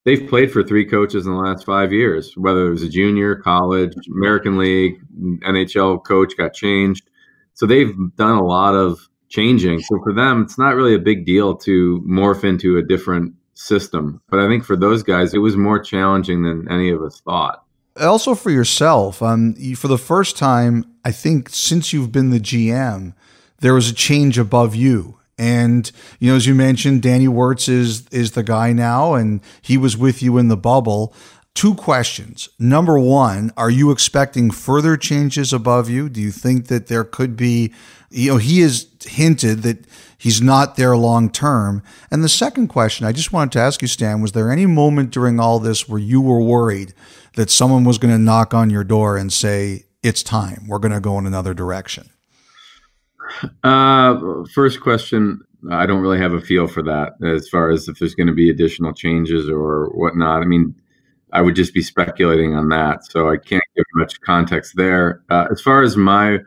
[0.09, 3.35] they've played for three coaches in the last five years, whether it was a junior,
[3.35, 4.99] college, American League,
[5.41, 7.07] NHL coach got changed.
[7.53, 9.81] So they've done a lot of changing.
[9.81, 14.19] So for them, it's not really a big deal to morph into a different system.
[14.29, 17.63] But I think for those guys, it was more challenging than any of us thought.
[17.99, 23.13] Also for yourself, um, for the first time, I think since you've been the GM,
[23.59, 28.07] there was a change above you and you know, as you mentioned, Danny Wirtz is
[28.09, 31.13] is the guy now, and he was with you in the bubble.
[31.55, 32.47] Two questions.
[32.59, 36.07] Number one, are you expecting further changes above you?
[36.07, 37.73] Do you think that there could be,
[38.11, 39.85] you know, he has hinted that
[40.17, 41.81] he's not there long term.
[42.11, 45.11] And the second question I just wanted to ask you, Stan, was there any moment
[45.11, 46.93] during all this where you were worried
[47.33, 50.93] that someone was going to knock on your door and say, it's time, we're going
[50.93, 52.09] to go in another direction?
[53.63, 57.99] Uh, first question, I don't really have a feel for that as far as if
[57.99, 60.41] there's going to be additional changes or whatnot.
[60.41, 60.75] I mean,
[61.31, 65.23] I would just be speculating on that, so I can't give much context there.
[65.29, 66.39] Uh, as far as my,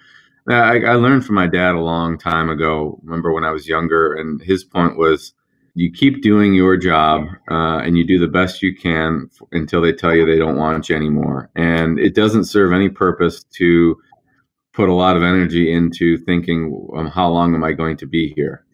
[0.48, 2.98] I, I, learned from my dad a long time ago.
[3.04, 5.34] Remember when I was younger, and his point was,
[5.74, 9.80] you keep doing your job uh, and you do the best you can f- until
[9.80, 11.50] they tell you they don't want you anymore.
[11.56, 13.96] And it doesn't serve any purpose to
[14.72, 18.32] put a lot of energy into thinking, um, how long am I going to be
[18.34, 18.64] here?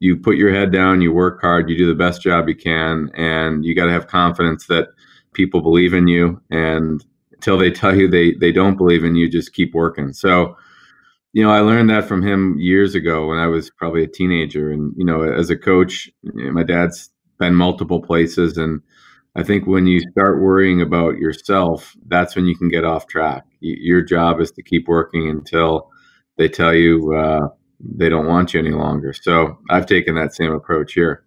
[0.00, 3.10] You put your head down, you work hard, you do the best job you can,
[3.14, 4.88] and you got to have confidence that
[5.32, 9.28] people believe in you and until they tell you they they don't believe in you
[9.28, 10.56] just keep working so
[11.32, 14.72] you know i learned that from him years ago when i was probably a teenager
[14.72, 18.80] and you know as a coach my dad's been multiple places and
[19.38, 23.44] i think when you start worrying about yourself that's when you can get off track
[23.60, 25.90] your job is to keep working until
[26.36, 27.48] they tell you uh,
[27.80, 31.24] they don't want you any longer so i've taken that same approach here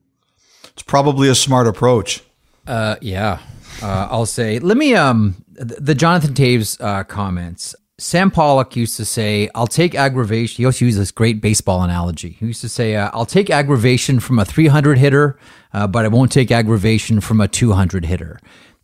[0.65, 2.21] it's probably a smart approach
[2.67, 3.39] uh, yeah
[3.81, 4.59] uh, I'll say.
[4.59, 7.75] Let me um the Jonathan Toews uh, comments.
[7.97, 12.31] Sam Pollock used to say, "I'll take aggravation." He also used this great baseball analogy.
[12.39, 15.37] He used to say, uh, "I'll take aggravation from a 300 hitter,
[15.73, 18.39] uh, but I won't take aggravation from a 200 hitter."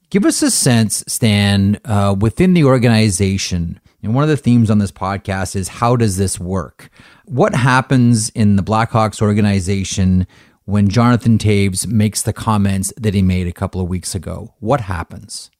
[0.10, 3.82] Give us a sense, Stan, uh, within the organization.
[4.02, 6.89] And one of the themes on this podcast is how does this work?
[7.26, 10.26] What happens in the Blackhawks organization
[10.63, 14.54] when Jonathan Toews makes the comments that he made a couple of weeks ago?
[14.60, 15.52] What happens?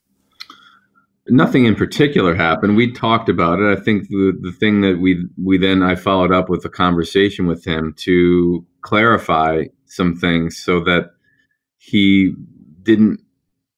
[1.26, 2.74] Nothing in particular happened.
[2.74, 3.70] We talked about it.
[3.70, 7.46] I think the, the thing that we we then I followed up with a conversation
[7.46, 11.10] with him to clarify some things so that
[11.78, 12.34] he
[12.82, 13.20] didn't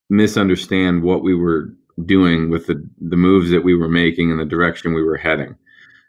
[0.09, 1.73] misunderstand what we were
[2.05, 5.55] doing with the, the moves that we were making and the direction we were heading.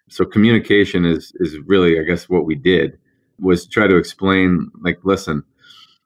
[0.10, 2.97] So communication is is really, I guess, what we did
[3.39, 5.43] was try to explain like listen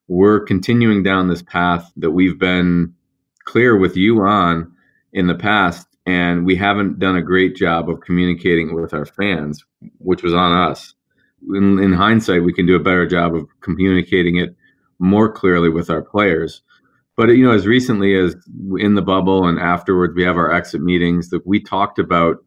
[0.08, 2.94] we're continuing down this path that we've been
[3.44, 4.72] clear with you on
[5.14, 9.64] in the past and we haven't done a great job of communicating with our fans
[10.00, 10.94] which was on us
[11.54, 14.56] in, in hindsight we can do a better job of communicating it
[15.00, 16.62] more clearly with our players
[17.16, 18.36] but you know as recently as
[18.78, 22.38] in the bubble and afterwards we have our exit meetings that we talked about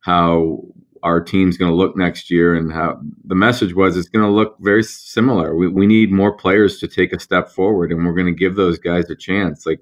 [0.00, 0.62] how
[1.02, 4.30] our team's going to look next year and how the message was it's going to
[4.30, 5.56] look very similar.
[5.56, 8.56] We, we need more players to take a step forward and we're going to give
[8.56, 9.66] those guys a chance.
[9.66, 9.80] Like,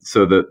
[0.00, 0.44] so the,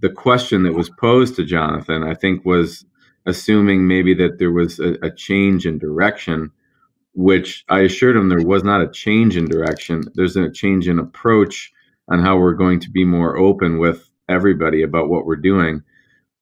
[0.00, 2.84] the question that was posed to Jonathan, I think was
[3.24, 6.50] assuming maybe that there was a, a change in direction,
[7.16, 10.04] which I assured him there was not a change in direction.
[10.14, 11.72] There's a change in approach
[12.08, 15.80] on how we're going to be more open with everybody about what we're doing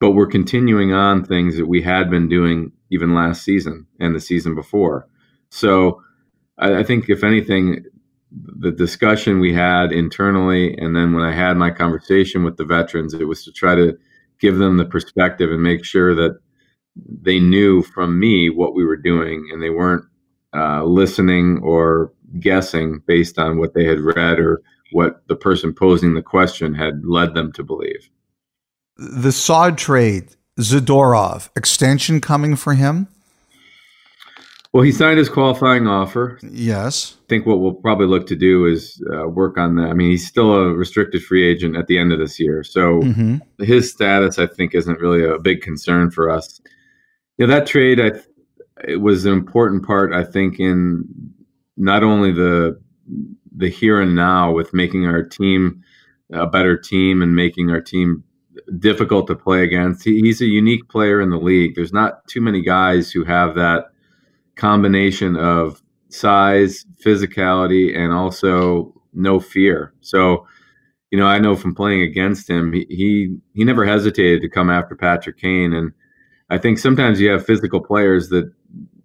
[0.00, 4.20] but we're continuing on things that we had been doing even last season and the
[4.20, 5.08] season before.
[5.50, 6.02] So
[6.58, 7.84] I, I think, if anything,
[8.32, 13.14] the discussion we had internally, and then when I had my conversation with the veterans,
[13.14, 13.96] it was to try to
[14.40, 16.38] give them the perspective and make sure that
[17.22, 20.04] they knew from me what we were doing and they weren't
[20.54, 24.62] uh, listening or guessing based on what they had read or
[24.92, 28.08] what the person posing the question had led them to believe.
[28.96, 33.08] The Saad trade Zadorov extension coming for him?
[34.72, 36.38] Well, he signed his qualifying offer.
[36.42, 37.16] Yes.
[37.22, 39.88] I think what we'll probably look to do is uh, work on that.
[39.88, 42.64] I mean, he's still a restricted free agent at the end of this year.
[42.64, 43.36] So mm-hmm.
[43.62, 46.60] his status, I think, isn't really a big concern for us.
[47.38, 48.12] You know, that trade, I,
[48.86, 51.04] it was an important part, I think, in
[51.76, 52.80] not only the
[53.56, 55.82] the here and now with making our team
[56.32, 58.24] a better team and making our team
[58.78, 60.04] difficult to play against.
[60.04, 61.74] He, he's a unique player in the league.
[61.74, 63.86] There's not too many guys who have that
[64.56, 69.92] combination of size, physicality, and also no fear.
[70.00, 70.46] So,
[71.10, 74.70] you know, I know from playing against him, he he, he never hesitated to come
[74.70, 75.92] after Patrick Kane, and
[76.50, 78.52] I think sometimes you have physical players that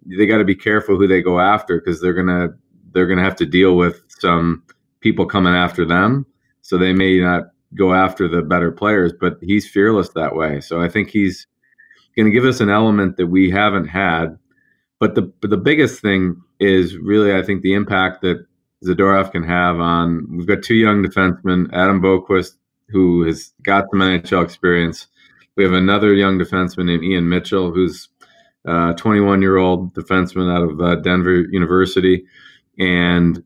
[0.06, 2.48] they got to be careful who they go after because they're gonna
[2.92, 4.62] they're gonna have to deal with some
[5.00, 6.26] people coming after them.
[6.62, 10.60] So they may not go after the better players, but he's fearless that way.
[10.60, 11.46] So I think he's
[12.16, 14.38] going to give us an element that we haven't had.
[14.98, 18.44] But the but the biggest thing is really I think the impact that
[18.84, 20.26] Zadorov can have on.
[20.30, 22.52] We've got two young defensemen, Adam Boqvist,
[22.88, 25.06] who has got some NHL experience.
[25.56, 28.08] We have another young defenseman named Ian Mitchell, who's
[28.66, 32.24] uh, 21 year old defenseman out of uh, Denver University.
[32.78, 33.42] And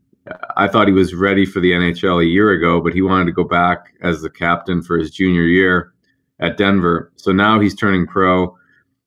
[0.56, 3.32] I thought he was ready for the NHL a year ago, but he wanted to
[3.32, 5.92] go back as the captain for his junior year
[6.40, 7.12] at Denver.
[7.16, 8.56] So now he's turning pro,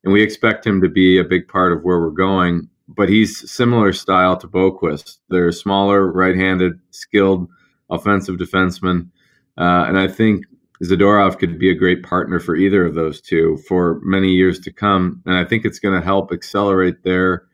[0.04, 2.70] and we expect him to be a big part of where we're going.
[2.88, 5.18] But he's similar style to Boqvist.
[5.30, 7.50] They're smaller, right-handed, skilled
[7.90, 9.10] offensive defensemen,
[9.58, 10.46] uh, and I think
[10.84, 14.72] Zadorov could be a great partner for either of those two for many years to
[14.72, 15.22] come.
[15.26, 17.48] And I think it's going to help accelerate their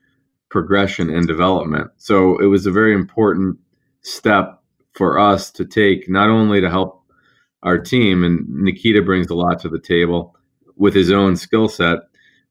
[0.49, 1.91] progression and development.
[1.97, 3.57] So it was a very important
[4.01, 4.61] step
[4.93, 7.01] for us to take, not only to help
[7.63, 10.35] our team, and Nikita brings a lot to the table
[10.75, 11.99] with his own skill set,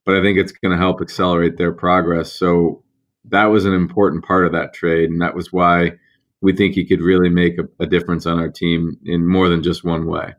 [0.05, 2.33] but I think it's going to help accelerate their progress.
[2.33, 2.83] So
[3.27, 5.93] that was an important part of that trade, and that was why
[6.41, 9.62] we think he could really make a, a difference on our team in more than
[9.62, 10.35] just one way.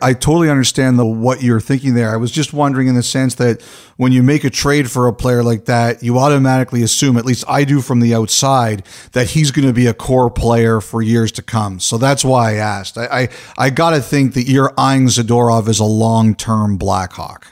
[0.00, 2.10] I totally understand the what you're thinking there.
[2.12, 3.62] I was just wondering in the sense that
[3.96, 7.44] when you make a trade for a player like that, you automatically assume, at least
[7.46, 11.30] I do from the outside, that he's going to be a core player for years
[11.32, 11.80] to come.
[11.80, 12.96] So that's why I asked.
[12.96, 17.46] I I, I got to think that you're eyeing Zadorov as a long term Blackhawk.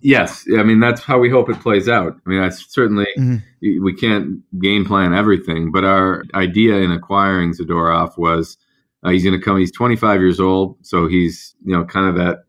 [0.00, 2.18] Yes, I mean that's how we hope it plays out.
[2.24, 3.82] I mean, I certainly mm-hmm.
[3.82, 8.56] we can't game plan everything, but our idea in acquiring Zadorov was
[9.04, 9.58] uh, he's going to come.
[9.58, 12.44] He's 25 years old, so he's you know kind of that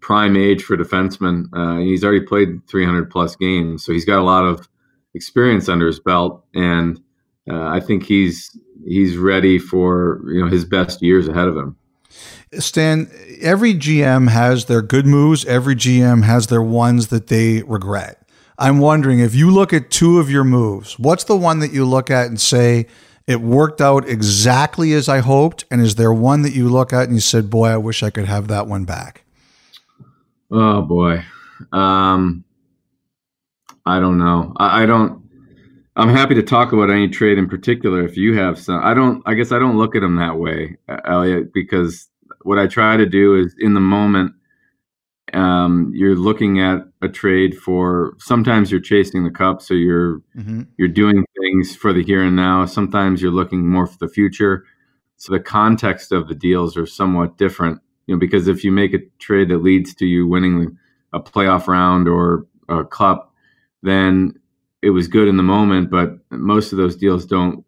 [0.00, 1.44] prime age for defenseman.
[1.52, 4.68] Uh, he's already played 300 plus games, so he's got a lot of
[5.14, 7.00] experience under his belt, and
[7.50, 8.56] uh, I think he's
[8.86, 11.76] he's ready for you know his best years ahead of him.
[12.58, 13.08] Stan,
[13.40, 15.44] every GM has their good moves.
[15.44, 18.20] Every GM has their ones that they regret.
[18.58, 21.86] I'm wondering if you look at two of your moves, what's the one that you
[21.86, 22.88] look at and say,
[23.26, 25.64] it worked out exactly as I hoped?
[25.70, 28.10] And is there one that you look at and you said, boy, I wish I
[28.10, 29.24] could have that one back?
[30.50, 31.24] Oh, boy.
[31.72, 32.44] Um,
[33.86, 34.52] I don't know.
[34.56, 35.20] I, I don't.
[35.96, 38.80] I'm happy to talk about any trade in particular if you have some.
[38.82, 39.22] I don't.
[39.26, 42.08] I guess I don't look at them that way, Elliotte, because
[42.42, 44.32] what I try to do is in the moment
[45.34, 50.62] um, you're looking at a trade for sometimes you're chasing the cup so you're mm-hmm.
[50.76, 52.66] you're doing things for the here and now.
[52.66, 54.64] Sometimes you're looking more for the future.
[55.16, 58.92] So the context of the deals are somewhat different you know because if you make
[58.92, 60.76] a trade that leads to you winning
[61.12, 63.32] a playoff round or a cup
[63.84, 64.34] then
[64.82, 67.64] it was good in the moment but most of those deals don't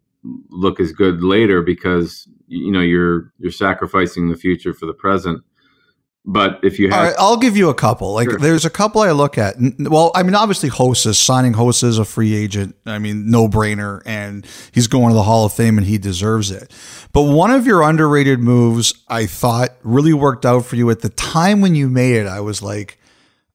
[0.49, 5.41] look as good later because you know you're you're sacrificing the future for the present
[6.25, 8.13] but if you have, I'll give you a couple.
[8.13, 8.39] Like, sure.
[8.39, 9.55] there's a couple I look at.
[9.77, 12.75] Well, I mean, obviously, Hossa's signing Hossa as a free agent.
[12.85, 16.49] I mean, no brainer, and he's going to the Hall of Fame, and he deserves
[16.49, 16.71] it.
[17.11, 21.09] But one of your underrated moves, I thought, really worked out for you at the
[21.09, 22.27] time when you made it.
[22.27, 22.99] I was like,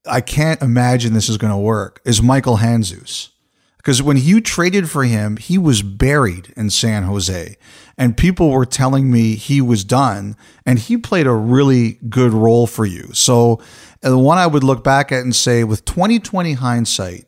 [0.07, 2.03] I can't imagine this is going to work.
[2.05, 3.31] Is Michael Handzus?
[3.79, 7.57] Because when you traded for him, he was buried in San Jose
[7.99, 12.67] and people were telling me he was done and he played a really good role
[12.69, 13.11] for you.
[13.13, 13.61] So
[14.01, 17.27] the one I would look back at and say with 2020 hindsight,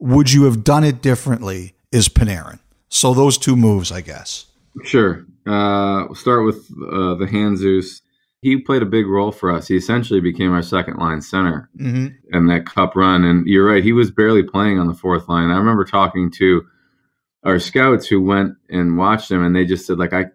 [0.00, 2.58] would you have done it differently is Panarin.
[2.88, 4.46] So those two moves, I guess.
[4.84, 5.24] Sure.
[5.46, 8.00] Uh, we'll start with uh, the Handzus.
[8.42, 9.68] He played a big role for us.
[9.68, 12.08] He essentially became our second line center mm-hmm.
[12.36, 13.24] in that cup run.
[13.24, 15.50] And you're right, he was barely playing on the fourth line.
[15.50, 16.64] I remember talking to
[17.44, 20.26] our scouts who went and watched him and they just said like I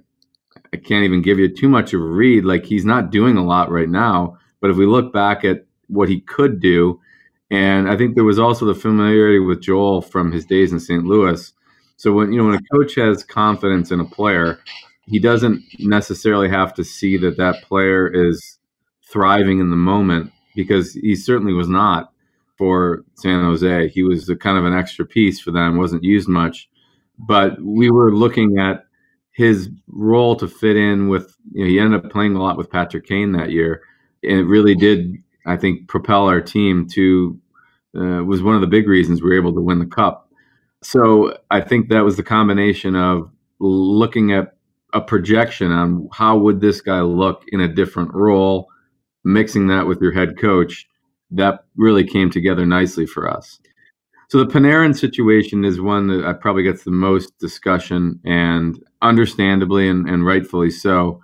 [0.72, 3.46] I can't even give you too much of a read like he's not doing a
[3.46, 7.00] lot right now but if we look back at what he could do
[7.52, 11.04] and I think there was also the familiarity with Joel from his days in St.
[11.04, 11.54] Louis
[11.98, 14.60] so when you know when a coach has confidence in a player
[15.06, 18.58] he doesn't necessarily have to see that that player is
[19.04, 22.12] thriving in the moment because he certainly was not
[22.58, 23.90] for San Jose.
[23.90, 26.70] He was a kind of an extra piece for them, wasn't used much
[27.18, 28.86] but we were looking at
[29.32, 31.36] his role to fit in with.
[31.52, 33.82] You know, he ended up playing a lot with Patrick Kane that year,
[34.24, 37.40] and it really did, I think, propel our team to.
[37.96, 40.28] Uh, was one of the big reasons we were able to win the cup.
[40.82, 44.56] So I think that was the combination of looking at
[44.94, 48.68] a projection on how would this guy look in a different role,
[49.24, 50.88] mixing that with your head coach.
[51.32, 53.60] That really came together nicely for us.
[54.34, 60.10] So the Panarin situation is one that probably gets the most discussion, and understandably and,
[60.10, 61.22] and rightfully so.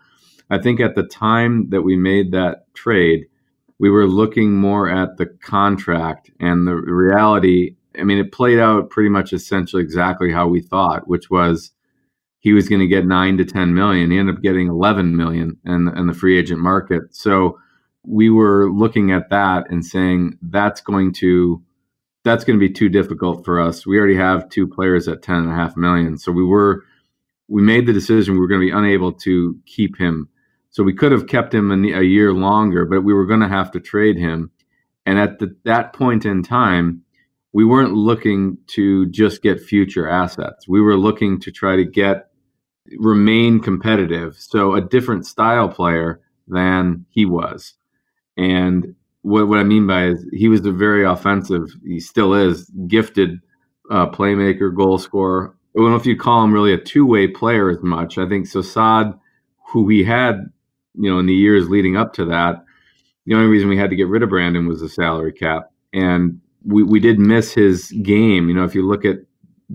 [0.51, 3.25] I think at the time that we made that trade,
[3.79, 7.77] we were looking more at the contract and the reality.
[7.99, 11.71] I mean, it played out pretty much essentially exactly how we thought, which was
[12.37, 14.11] he was going to get nine to 10 million.
[14.11, 17.05] He ended up getting 11 million in, in the free agent market.
[17.09, 17.57] So
[18.05, 21.63] we were looking at that and saying that's going to
[22.23, 23.85] that's going to be too difficult for us.
[23.85, 26.83] We already have two players at ten and a half million, so we were
[27.47, 30.29] we made the decision we were going to be unable to keep him.
[30.69, 33.71] So we could have kept him a, year longer, but we were going to have
[33.71, 34.51] to trade him.
[35.05, 37.01] And at the, that point in time,
[37.51, 40.67] we weren't looking to just get future assets.
[40.67, 42.29] We were looking to try to get
[42.99, 44.35] remain competitive.
[44.37, 47.73] So a different style player than he was.
[48.37, 48.95] And
[49.29, 53.39] what, what I mean by is he was a very offensive, he still is, gifted
[53.91, 55.55] uh, playmaker, goal scorer.
[55.75, 58.17] I don't know if you call him really a two way player as much.
[58.17, 59.13] I think Saad,
[59.71, 60.51] who we had,
[60.95, 62.63] you know, in the years leading up to that,
[63.25, 65.71] the only reason we had to get rid of Brandon was the salary cap.
[65.93, 68.49] And we, we did miss his game.
[68.49, 69.17] You know, if you look at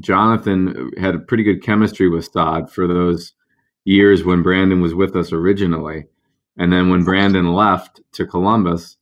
[0.00, 3.32] Jonathan had a pretty good chemistry with Saad for those
[3.84, 6.06] years when Brandon was with us originally.
[6.56, 8.96] And then when Brandon left to Columbus,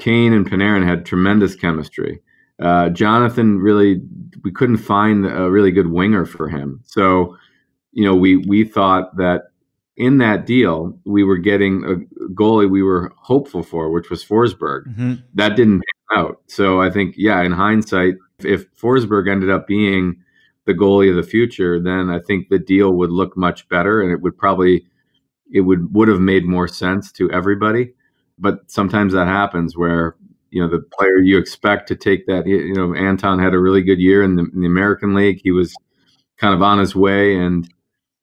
[0.00, 2.20] Kane and Panarin had tremendous chemistry.
[2.60, 4.00] Uh, Jonathan really,
[4.44, 6.80] we couldn't find a really good winger for him.
[6.84, 7.36] So,
[7.92, 9.42] you know, we we thought that
[9.96, 14.86] in that deal we were getting a goalie we were hopeful for, which was Forsberg.
[14.86, 15.14] Mm-hmm.
[15.34, 16.40] That didn't pan out.
[16.46, 20.16] So I think, yeah, in hindsight, if Forsberg ended up being
[20.64, 24.12] the goalie of the future, then I think the deal would look much better, and
[24.12, 24.86] it would probably
[25.52, 27.92] it would would have made more sense to everybody.
[28.42, 30.16] But sometimes that happens where
[30.50, 32.46] you know the player you expect to take that.
[32.46, 35.40] You know, Anton had a really good year in the, in the American League.
[35.42, 35.74] He was
[36.36, 37.66] kind of on his way, and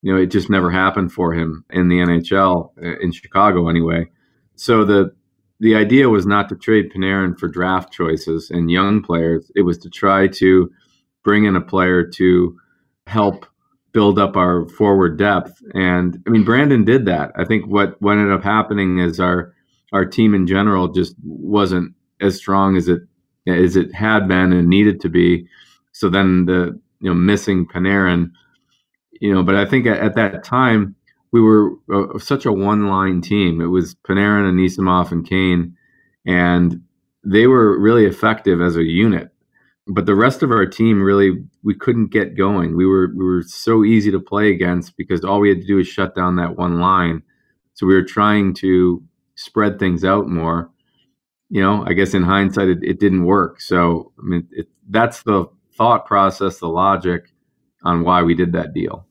[0.01, 4.05] you know it just never happened for him in the NHL uh, in Chicago anyway.
[4.55, 5.11] So the
[5.61, 9.51] the idea was not to trade Panarin for draft choices and young players.
[9.55, 10.69] It was to try to
[11.23, 12.57] bring in a player to
[13.07, 13.45] help
[13.91, 15.61] build up our forward depth.
[15.73, 17.31] And I mean, Brandon did that.
[17.35, 19.53] I think what, what ended up happening is our
[19.93, 23.01] our team in general just wasn't as strong as it
[23.47, 25.47] as it had been and needed to be.
[25.91, 28.31] So then the you know missing Panarin,
[29.19, 30.95] you know, but I think at, at that time
[31.31, 33.61] we were uh, such a one line team.
[33.61, 35.75] It was Panarin, and Anisimov, and Kane,
[36.25, 36.81] and
[37.23, 39.31] they were really effective as a unit
[39.89, 42.77] but the rest of our team really we couldn't get going.
[42.77, 45.77] We were we were so easy to play against because all we had to do
[45.77, 47.23] was shut down that one line.
[47.73, 49.03] So we were trying to
[49.39, 50.69] spread things out more.
[51.49, 53.61] You know, I guess in hindsight, it, it didn't work.
[53.61, 57.31] So I mean, it, that's the thought process, the logic
[57.83, 59.05] on why we did that deal.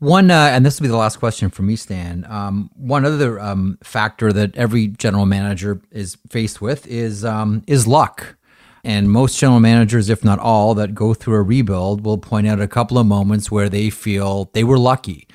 [0.00, 2.26] One, uh, and this will be the last question for me, Stan.
[2.28, 7.86] Um, one other um, factor that every general manager is faced with is um, is
[7.86, 8.36] luck.
[8.82, 12.60] And most general managers, if not all, that go through a rebuild will point out
[12.60, 15.26] a couple of moments where they feel they were lucky.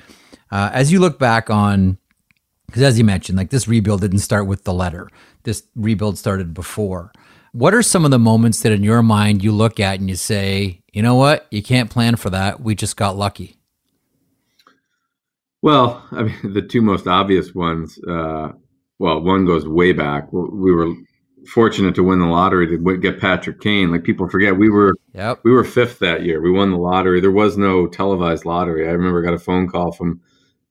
[0.52, 1.98] Uh, as you look back on,
[2.70, 5.10] because as you mentioned, like this rebuild didn't start with the letter,
[5.42, 7.12] this rebuild started before.
[7.52, 10.14] What are some of the moments that in your mind you look at and you
[10.14, 12.60] say, you know what, you can't plan for that.
[12.60, 13.56] We just got lucky?
[15.62, 18.52] Well, I mean, the two most obvious ones, uh,
[18.98, 20.32] well, one goes way back.
[20.32, 20.94] We were
[21.48, 23.90] fortunate to win the lottery to get Patrick Kane.
[23.90, 25.40] Like people forget, we were yep.
[25.42, 26.40] we were fifth that year.
[26.40, 27.20] We won the lottery.
[27.20, 28.86] There was no televised lottery.
[28.88, 30.20] I remember I got a phone call from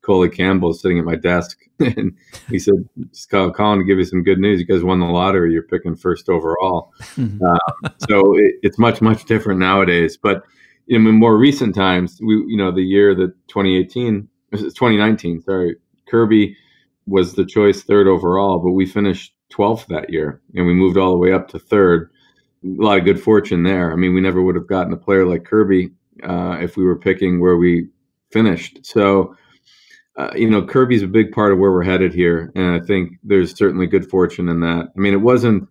[0.02, 2.16] Coley Campbell sitting at my desk, and
[2.50, 4.60] he said, "Just call, calling to give you some good news.
[4.60, 5.54] You guys won the lottery.
[5.54, 10.18] You're picking first overall." uh, so it, it's much much different nowadays.
[10.18, 10.44] But
[10.88, 15.76] in more recent times, we you know the year that 2018, 2019, sorry,
[16.08, 16.56] Kirby
[17.06, 21.12] was the choice third overall, but we finished 12th that year, and we moved all
[21.12, 22.12] the way up to third.
[22.64, 23.92] A lot of good fortune there.
[23.92, 25.92] I mean, we never would have gotten a player like Kirby
[26.24, 27.88] uh, if we were picking where we
[28.32, 28.80] finished.
[28.84, 29.36] So,
[30.20, 33.14] uh, you know, Kirby's a big part of where we're headed here, and I think
[33.24, 34.90] there's certainly good fortune in that.
[34.94, 35.70] I mean, it wasn't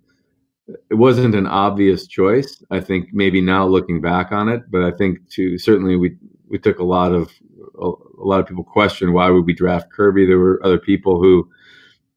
[0.91, 2.63] it wasn't an obvious choice.
[2.71, 6.17] I think maybe now looking back on it, but I think to certainly we
[6.49, 7.31] we took a lot of
[7.79, 10.25] a, a lot of people question why would we draft Kirby.
[10.25, 11.51] There were other people who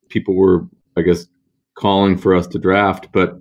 [0.08, 1.28] people were, I guess,
[1.76, 3.10] calling for us to draft.
[3.12, 3.40] But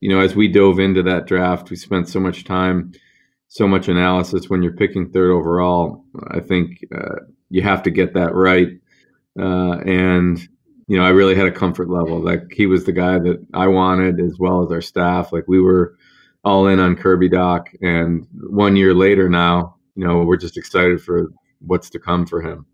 [0.00, 2.92] you know, as we dove into that draft, we spent so much time,
[3.50, 4.48] so much analysis.
[4.48, 7.16] When you're picking third overall, I think uh,
[7.50, 8.68] you have to get that right.
[9.38, 10.38] Uh, and
[10.86, 12.20] you know, I really had a comfort level.
[12.20, 15.32] Like he was the guy that I wanted, as well as our staff.
[15.32, 15.96] Like we were
[16.44, 21.02] all in on Kirby Dach, and one year later now, you know, we're just excited
[21.02, 22.66] for what's to come for him.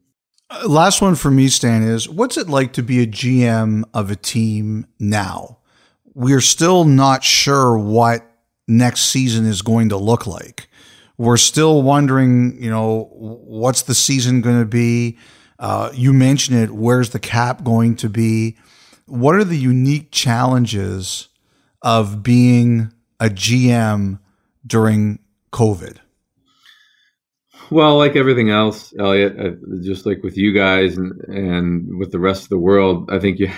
[0.50, 4.10] Uh, last one for me, Stan, is what's it like to be a GM of
[4.10, 5.58] a team now?
[6.14, 8.30] We're still not sure what
[8.68, 10.68] next season is going to look like.
[11.18, 15.18] We're still wondering, you know, what's the season going to be?
[15.58, 16.70] Uh, you mentioned it.
[16.70, 18.56] Where's the cap going to be?
[19.06, 21.28] What are the unique challenges
[21.80, 24.18] of being a GM
[24.66, 25.20] during
[25.52, 25.98] COVID?
[27.70, 29.50] Well, like everything else, Elliotte, uh,
[29.82, 33.38] just like with you guys and, and with the rest of the world, I think
[33.38, 33.50] you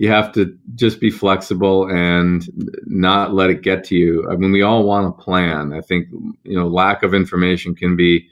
[0.00, 2.48] you have to just be flexible and
[2.86, 4.26] not let it get to you.
[4.30, 5.74] I mean, we all want a plan.
[5.74, 6.08] I think
[6.42, 8.26] you know lack of information can be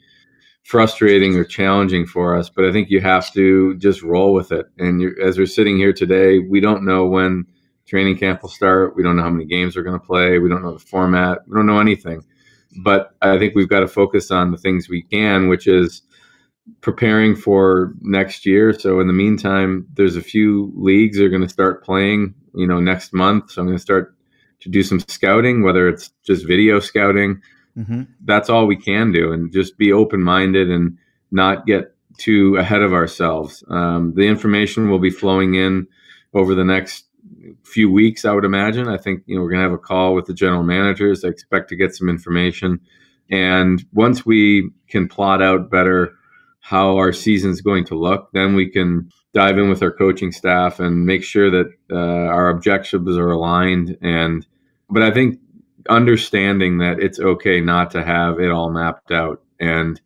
[0.62, 4.64] frustrating or challenging for us, but I think you have to just roll with it.
[4.78, 7.44] And as we're sitting here today, we don't know when
[7.86, 8.96] training camp will start.
[8.96, 10.38] We don't know how many games we're going to play.
[10.38, 11.40] We don't know the format.
[11.46, 12.24] We don't know anything
[12.82, 16.02] but I think we've got to focus on the things we can, which is
[16.80, 18.72] preparing for next year.
[18.72, 22.66] So in the meantime, there's a few leagues that are going to start playing, you
[22.66, 23.52] know, next month.
[23.52, 24.14] So I'm going to start
[24.60, 27.40] to do some scouting, whether it's just video scouting.
[27.76, 28.02] Mm-hmm.
[28.24, 30.98] That's all we can do, and just be open minded and
[31.30, 33.62] not get too ahead of ourselves.
[33.68, 35.86] Um, the information will be flowing in
[36.34, 37.04] over the next
[37.64, 38.88] few weeks, I would imagine.
[38.88, 41.24] I think you know we're going to have a call with the general managers.
[41.24, 42.80] I expect to get some information,
[43.30, 46.14] and once we can plot out better
[46.68, 50.80] how our season's going to look, then we can dive in with our coaching staff
[50.80, 53.96] and make sure that uh, our objectives are aligned.
[54.02, 54.46] And
[54.90, 55.38] but I think
[55.88, 59.98] understanding that it's okay not to have it all mapped out and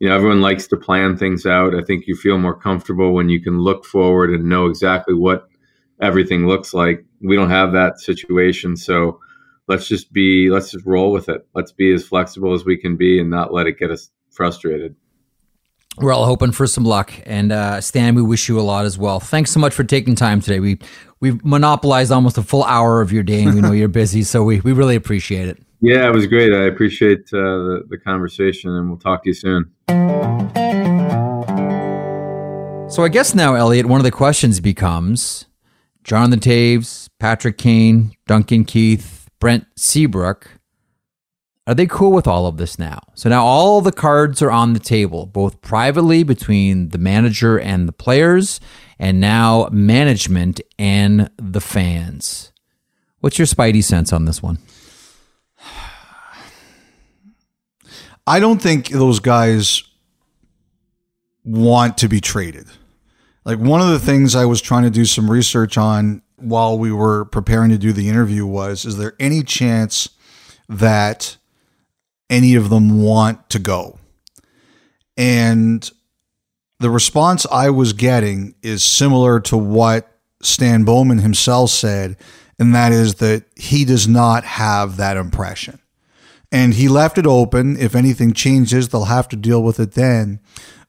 [0.00, 3.28] you know everyone likes to plan things out i think you feel more comfortable when
[3.28, 5.48] you can look forward and know exactly what
[6.00, 7.04] everything looks like.
[7.20, 8.76] We don't have that situation.
[8.76, 9.20] So
[9.68, 11.46] let's just be, let's just roll with it.
[11.54, 14.96] Let's be as flexible as we can be and not let it get us frustrated.
[15.98, 18.96] We're all hoping for some luck, and uh, Stan, we wish you a lot as
[18.96, 19.20] well.
[19.20, 20.60] Thanks so much for taking time today.
[20.60, 20.78] We
[21.20, 24.42] we've monopolized almost a full hour of your day, and we know you're busy, so
[24.42, 25.62] we, we really appreciate it.
[25.80, 26.52] Yeah, it was great.
[26.52, 29.70] I appreciate uh, the, the conversation, and we'll talk to you soon.
[32.90, 35.46] So I guess now, Elliotte, one of the questions becomes
[36.04, 40.59] Jonathan Toews, Patrick Kane, Duncan Keith, Brent Seabrook.
[41.66, 43.00] Are they cool with all of this now?
[43.14, 47.86] So now all the cards are on the table, both privately between the manager and
[47.86, 48.60] the players,
[48.98, 52.52] and now management and the fans.
[53.20, 54.58] What's your spidey sense on this one?
[58.26, 59.82] I don't think those guys
[61.44, 62.66] want to be traded.
[63.44, 66.92] Like one of the things I was trying to do some research on while we
[66.92, 70.08] were preparing to do the interview was is there any chance
[70.68, 71.36] that
[72.30, 73.98] any of them want to go?
[75.16, 75.88] And
[76.78, 80.10] the response I was getting is similar to what
[80.42, 82.16] Stan Bowman himself said,
[82.58, 85.78] and that is that he does not have that impression.
[86.50, 87.76] And he left it open.
[87.76, 90.40] If anything changes, they'll have to deal with it then.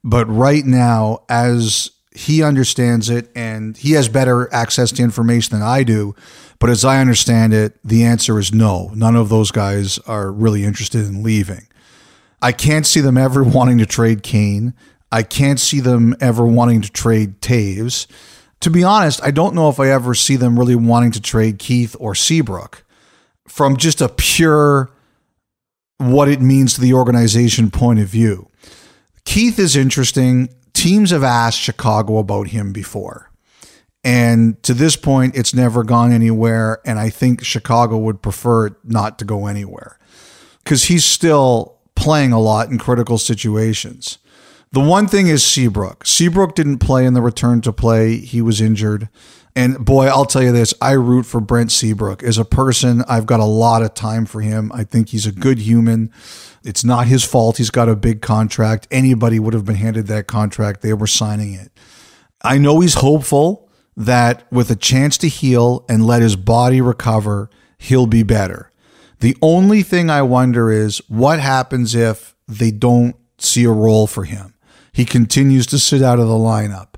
[0.04, 5.68] But right now, as he understands it and he has better access to information than
[5.68, 6.16] I do.
[6.62, 8.92] But as I understand it, the answer is no.
[8.94, 11.68] None of those guys are really interested in leaving.
[12.40, 14.76] I can't see them ever wanting to trade Kane.
[15.12, 18.06] I can't see them ever wanting to trade Toews.
[18.60, 21.58] To be honest, I don't know if I ever see them really wanting to trade
[21.58, 22.86] Keith or Seabrook
[23.48, 24.92] from just a pure
[25.98, 28.48] what it means to the organization point of view.
[29.26, 33.31] Keith is interesting teams have asked Chicago about him before.
[34.04, 36.80] And to this point, it's never gone anywhere.
[36.86, 40.00] And I think Chicago would prefer not to go anywhere
[40.64, 44.18] because he's still playing a lot in critical situations.
[44.72, 46.06] The one thing is Seabrook.
[46.06, 49.10] Seabrook didn't play in the return to play, he was injured.
[49.54, 52.24] And boy, I'll tell you this I root for Brent Seabrook.
[52.24, 54.72] As a person, I've got a lot of time for him.
[54.74, 56.10] I think he's a good human.
[56.64, 57.58] It's not his fault.
[57.58, 58.88] He's got a big contract.
[58.92, 60.82] Anybody would have been handed that contract.
[60.82, 61.72] They were signing it.
[62.42, 63.70] I know he's hopeful
[64.06, 68.72] that with a chance to heal and let his body recover, he'll be better.
[69.20, 74.24] The only thing I wonder is what happens if they don't see a role for
[74.24, 74.56] him.
[74.92, 76.91] He continues to sit out of the lineup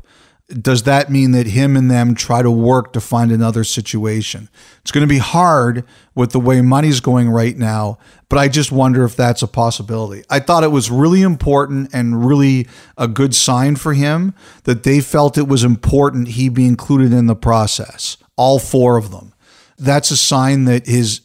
[0.62, 4.50] does that mean that him and them try to work to find another situation?
[4.82, 5.84] It's going to be hard
[6.16, 7.98] with the way money's going right now,
[8.30, 10.24] but I just wonder if that's a possibility.
[10.30, 14.34] I thought it was really important and really a good sign for him
[14.64, 19.12] that they felt it was important he be included in the process, all four of
[19.12, 19.34] them.
[19.78, 21.22] That's a sign that his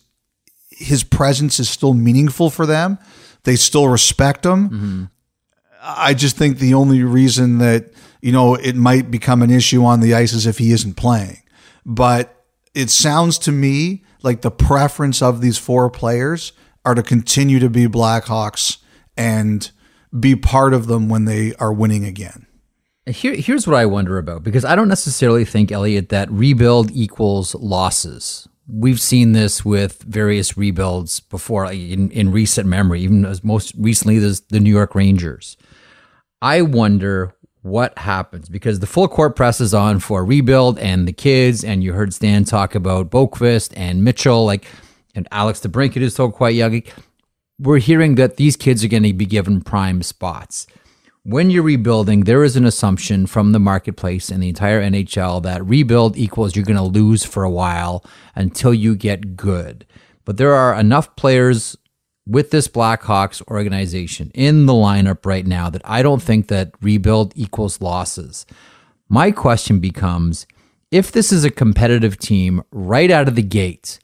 [0.70, 2.98] his presence is still meaningful for them.
[3.42, 4.68] They still respect him.
[4.68, 5.04] Mm-hmm.
[5.90, 10.00] I just think the only reason that you know, it might become an issue on
[10.00, 11.42] the ice is if he isn't playing.
[11.84, 16.52] But it sounds to me like the preference of these four players
[16.84, 18.78] are to continue to be Blackhawks
[19.16, 19.70] and
[20.18, 22.46] be part of them when they are winning again.
[23.06, 27.54] Here, here's what I wonder about because I don't necessarily think, Elliotte, that rebuild equals
[27.54, 28.48] losses.
[28.70, 34.18] we've seen this with various rebuilds before in, in recent memory, even as most recently
[34.18, 35.56] there's the New York Rangers.
[36.40, 41.12] I wonder what happens because the full court press is on for rebuild and the
[41.12, 44.66] kids, and you heard Stan talk about Boqvist and Mitchell, like,
[45.14, 46.82] and Alex DeBrincat is still quite young.
[47.58, 50.66] We're hearing that these kids are going to be given prime spots
[51.28, 55.62] when you're rebuilding, there is an assumption from the marketplace and the entire NHL that
[55.62, 58.02] rebuild equals you're going to lose for a while
[58.34, 59.84] until you get good.
[60.24, 61.76] But there are enough players
[62.28, 67.32] with this Blackhawks organization in the lineup right now that I don't think that rebuild
[67.34, 68.44] equals losses.
[69.08, 70.46] My question becomes
[70.90, 73.98] if this is a competitive team right out of the gate,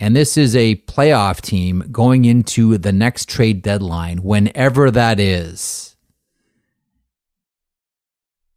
[0.00, 5.96] and this is a playoff team going into the next trade deadline, whenever that is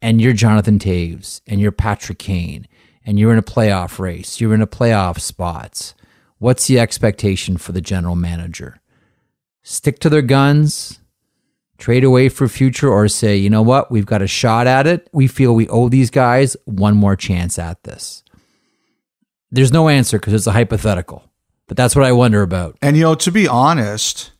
[0.02, 2.66] and you're Jonathan Toews and you're Patrick Kane
[3.04, 5.94] and you're in a playoff race, you're in a playoff spot,
[6.38, 8.80] what's the expectation for the general manager?
[9.62, 11.00] Stick to their guns,
[11.78, 15.08] trade away for future, or say, you know what, we've got a shot at it.
[15.12, 18.22] We feel we owe these guys one more chance at this.
[19.50, 21.24] There's no answer because it's a hypothetical,
[21.66, 22.76] but that's what I wonder about.
[22.80, 24.32] And, you know, to be honest,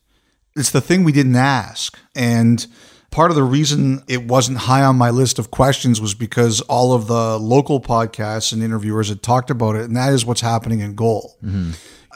[0.56, 1.98] it's the thing we didn't ask.
[2.14, 2.66] And,
[3.10, 6.92] Part of the reason it wasn't high on my list of questions was because all
[6.92, 10.78] of the local podcasts and interviewers had talked about it, and that is what's happening
[10.78, 11.36] in goal.
[11.44, 11.72] Mm-hmm.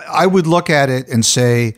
[0.09, 1.74] I would look at it and say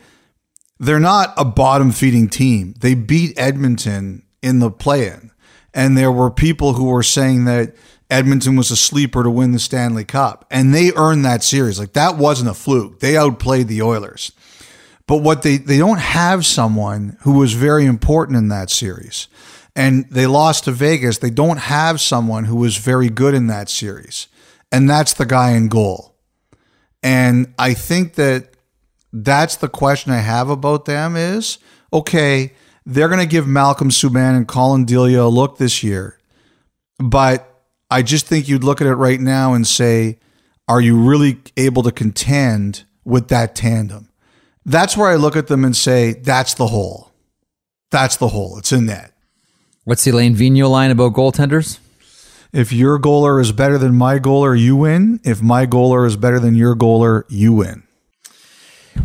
[0.79, 2.75] they're not a bottom feeding team.
[2.79, 5.31] They beat Edmonton in the play in,
[5.73, 7.75] and there were people who were saying that.
[8.09, 11.77] Edmonton was a sleeper to win the Stanley Cup, and they earned that series.
[11.77, 13.01] Like that wasn't a fluke.
[13.01, 14.31] They outplayed the Oilers.
[15.07, 19.27] But what they, they don't have someone who was very important in that series.
[19.75, 21.19] And they lost to Vegas.
[21.19, 24.27] They don't have someone who was very good in that series.
[24.71, 26.15] And that's the guy in goal.
[27.01, 28.56] And I think that
[29.23, 31.57] that's the question I have about them is
[31.93, 32.53] okay,
[32.85, 36.17] they're going to give Malcolm Subban and Collin Delia a look this year.
[36.99, 37.49] But
[37.89, 40.19] I just think you'd look at it right now and say,
[40.67, 44.09] are you really able to contend with that tandem?
[44.65, 47.11] That's where I look at them and say, that's the hole.
[47.89, 48.57] That's the hole.
[48.57, 49.13] It's in net.
[49.85, 51.79] What's the Alain Vigneault line about goaltenders?
[52.51, 55.21] If your goaler is better than my goaler, you win.
[55.23, 57.86] If my goaler is better than your goaler, you win.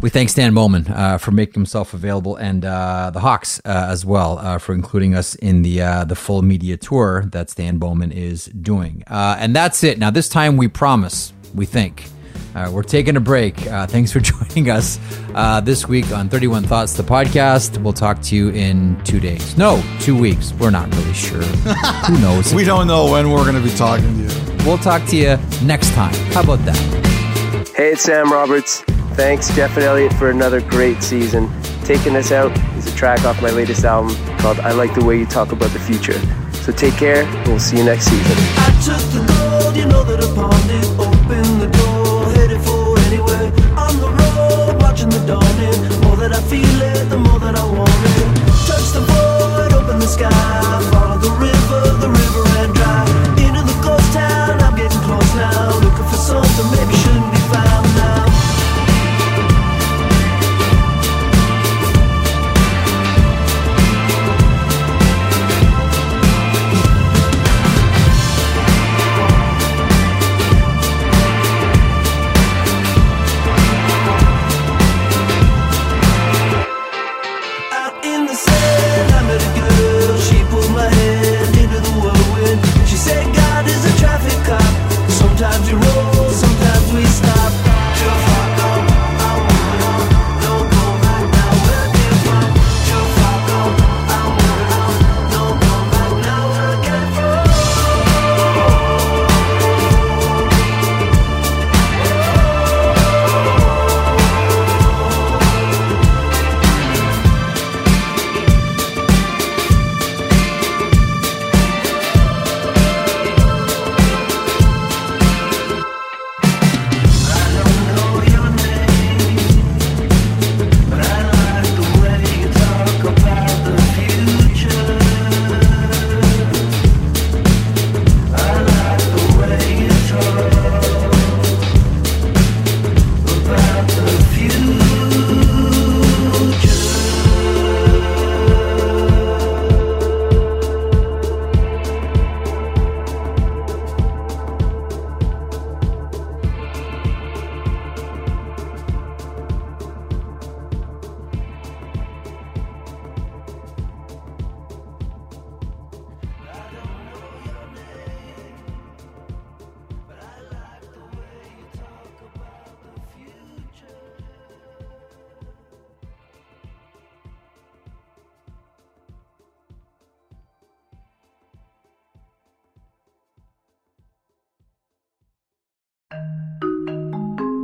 [0.01, 4.05] We thank Stan Bowman uh, for making himself available, and uh, the Hawks uh, as
[4.05, 8.11] well uh, for including us in the uh, the full media tour that Stan Bowman
[8.11, 9.05] is doing.
[9.07, 9.99] Uh, and that's it.
[9.99, 12.07] Now, this time we promise, we think
[12.55, 13.65] uh, we're taking a break.
[13.67, 14.99] Uh, thanks for joining us
[15.35, 17.81] uh, this week on 31 Thoughts, the podcast.
[17.83, 19.57] We'll talk to you in two days.
[19.57, 20.53] No, two weeks.
[20.55, 21.43] We're not really sure.
[22.09, 22.53] Who knows?
[22.53, 24.65] we don't know when we're going to be talking to you.
[24.67, 26.15] We'll talk to you next time.
[26.33, 27.73] How about that?
[27.77, 28.83] Hey, it's Sam Roberts.
[29.15, 31.51] Thanks, Jeff and Elliotte, for another great season.
[31.85, 35.19] Taking us out is a track off my latest album called I Like the Way
[35.19, 36.19] You Talk About the Future.
[36.53, 38.37] So take care, and we'll see you next season.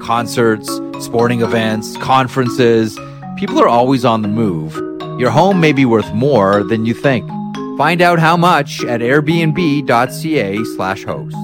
[0.00, 0.68] Concerts,
[1.00, 2.98] sporting events, conferences.
[3.36, 4.74] People are always on the move.
[5.20, 7.28] Your home may be worth more than you think.
[7.76, 11.36] Find out how much at airbnb.ca slash host.